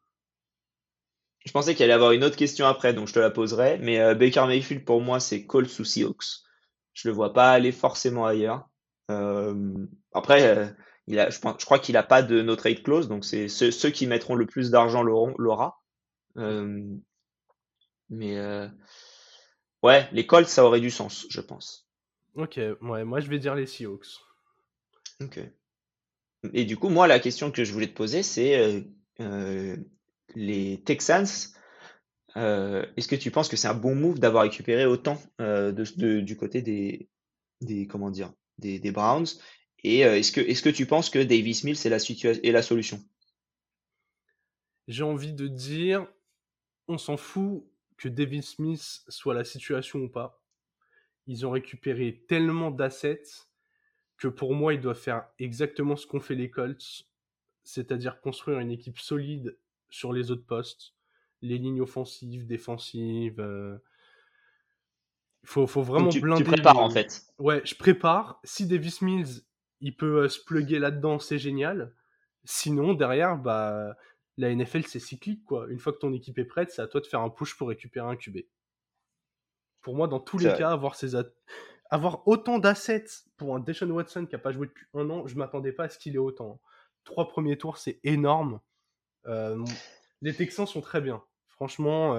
[1.49, 3.79] je pensais qu'il allait avoir une autre question après, donc je te la poserai.
[3.79, 6.43] Mais euh, Baker Mayfield, pour moi, c'est Colts ou Seahawks.
[6.93, 8.69] Je le vois pas aller forcément ailleurs.
[9.11, 10.67] Euh, après, euh,
[11.07, 13.71] il a, je, je crois qu'il n'a pas de no trade clause, donc c'est ceux,
[13.71, 15.81] ceux, qui mettront le plus d'argent l'aura.
[18.11, 18.37] mais
[19.83, 21.89] ouais, les Colts, ça aurait du sens, je pense.
[22.35, 24.19] Ok, ouais, moi je vais dire les Seahawks.
[25.23, 25.41] Ok.
[26.53, 28.85] Et du coup, moi, la question que je voulais te poser, c'est
[30.35, 31.27] les Texans,
[32.37, 36.37] euh, est-ce que tu penses que c'est un bon move d'avoir récupéré autant euh, du
[36.37, 39.27] côté des, comment dire des, Browns?
[39.85, 42.63] Et euh, est-ce que est-ce que tu penses que Davis Mills est la est la
[42.63, 43.01] solution?
[44.89, 46.07] J'ai envie de dire,
[46.87, 47.65] on s'en fout
[47.97, 50.43] que Davis Smith soit la situation ou pas.
[51.27, 53.23] Ils ont récupéré tellement d'assets
[54.17, 57.07] que pour moi, ils doivent faire exactement ce qu'ont fait les Colts,
[57.65, 59.57] c'est-à-dire construire une équipe solide
[59.91, 60.95] sur les autres postes,
[61.43, 63.41] les lignes offensives, défensives.
[63.41, 63.79] Euh...
[65.45, 66.43] Faut, faut vraiment tu, blinder.
[66.43, 67.23] Tu prépares en fait.
[67.39, 68.41] Ouais, je prépare.
[68.45, 69.43] Si Davis Mills,
[69.81, 71.95] il peut euh, se plugger là-dedans, c'est génial.
[72.45, 73.97] Sinon, derrière, bah,
[74.37, 75.67] la NFL, c'est cyclique, quoi.
[75.69, 77.69] Une fois que ton équipe est prête, c'est à toi de faire un push pour
[77.69, 78.39] récupérer un QB.
[79.81, 81.15] Pour moi, dans tous les cas, avoir, ces
[81.91, 85.37] avoir autant d'assets pour un Deshaun Watson qui n'a pas joué depuis un an, je
[85.37, 86.61] m'attendais pas à ce qu'il ait autant.
[87.05, 88.61] Trois premiers tours, c'est énorme.
[89.27, 91.23] Les Texans sont très bien.
[91.49, 92.17] Franchement,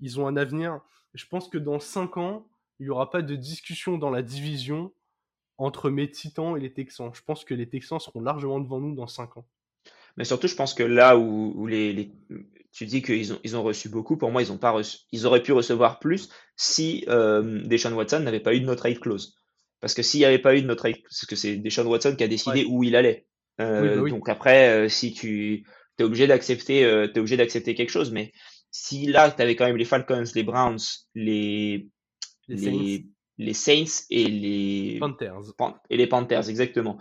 [0.00, 0.80] ils ont un avenir.
[1.14, 2.46] Je pense que dans cinq ans,
[2.80, 4.92] il n'y aura pas de discussion dans la division
[5.58, 7.10] entre mes Titans et les Texans.
[7.14, 9.46] Je pense que les Texans seront largement devant nous dans cinq ans.
[10.16, 12.12] Mais surtout, je pense que là où, les,
[12.72, 15.26] tu dis qu'ils ont, ils ont reçu beaucoup, pour moi, ils, ont pas reçu, ils
[15.26, 19.36] auraient pu recevoir plus si euh, Deshaun Watson n'avait pas eu de no trade clause.
[19.80, 22.14] Parce que s'il n'y avait pas eu de no trade parce que c'est Deshaun Watson
[22.16, 23.26] qui a décidé où il allait.
[23.60, 25.66] Euh, bah donc après, euh, si tu
[25.98, 28.32] es obligé d'accepter, euh, es obligé d'accepter quelque chose, mais
[28.70, 30.78] si là, tu avais quand même les Falcons, les Browns,
[31.14, 31.88] les,
[32.48, 33.06] les,
[33.38, 34.04] les, Saints.
[34.10, 35.42] et les Panthers.
[35.90, 36.98] Et les Panthers, exactement.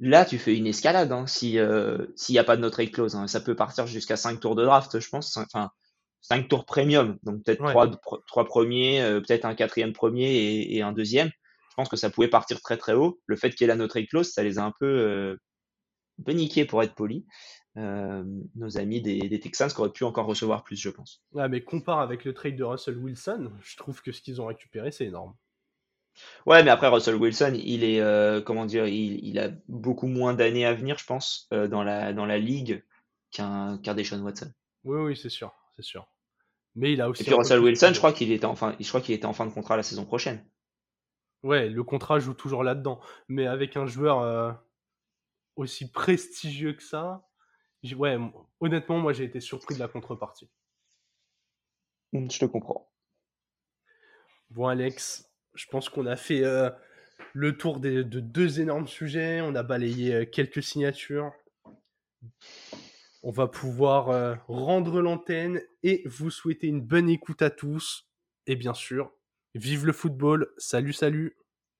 [0.00, 2.90] Là, tu fais une escalade hein, si euh, s'il n'y a pas de no trade
[2.90, 3.14] clause.
[3.14, 3.28] Hein.
[3.28, 5.36] Ça peut partir jusqu'à 5 tours de draft, je pense.
[5.36, 5.70] Enfin,
[6.22, 7.18] 5 tours premium.
[7.22, 7.88] Donc peut-être trois,
[8.26, 11.28] trois, premiers, euh, peut-être un quatrième premier et, et, un deuxième.
[11.28, 13.20] Je pense que ça pouvait partir très très haut.
[13.26, 15.36] Le fait qu'il y ait la no trade clause, ça les a un peu,
[16.22, 17.26] un peu niqués pour être poli.
[17.78, 18.22] Euh,
[18.54, 21.22] nos amis des, des, Texans qui auraient pu encore recevoir plus, je pense.
[21.32, 24.46] Ouais, mais compare avec le trade de Russell Wilson, je trouve que ce qu'ils ont
[24.46, 25.34] récupéré, c'est énorme.
[26.44, 30.34] Ouais, mais après Russell Wilson, il est euh, comment dire, il, il, a beaucoup moins
[30.34, 32.84] d'années à venir, je pense, euh, dans la dans la ligue
[33.30, 34.52] qu'un qu'un Deshaun Watson.
[34.84, 36.06] Oui, oui, c'est sûr, c'est sûr.
[36.74, 37.22] Mais il a aussi.
[37.22, 39.32] Et puis Russell Wilson, je crois qu'il était en fin, je crois qu'il était en
[39.32, 40.44] fin de contrat la saison prochaine.
[41.42, 44.60] Ouais, le contrat joue toujours là-dedans, mais avec un joueur
[45.56, 47.26] aussi prestigieux que ça,
[47.96, 48.18] ouais,
[48.60, 50.48] honnêtement, moi j'ai été surpris de la contrepartie.
[52.12, 52.90] Mmh, je te comprends.
[54.50, 56.70] Bon, Alex, je pense qu'on a fait euh,
[57.32, 59.40] le tour de deux énormes sujets.
[59.40, 61.32] On a balayé euh, quelques signatures.
[63.22, 68.08] On va pouvoir euh, rendre l'antenne et vous souhaiter une bonne écoute à tous.
[68.46, 69.12] Et bien sûr,
[69.54, 70.52] vive le football.
[70.58, 71.36] Salut, salut.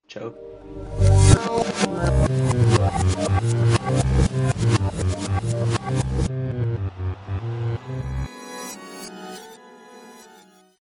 [0.07, 0.33] Ciao.
[2.83, 2.93] あっ。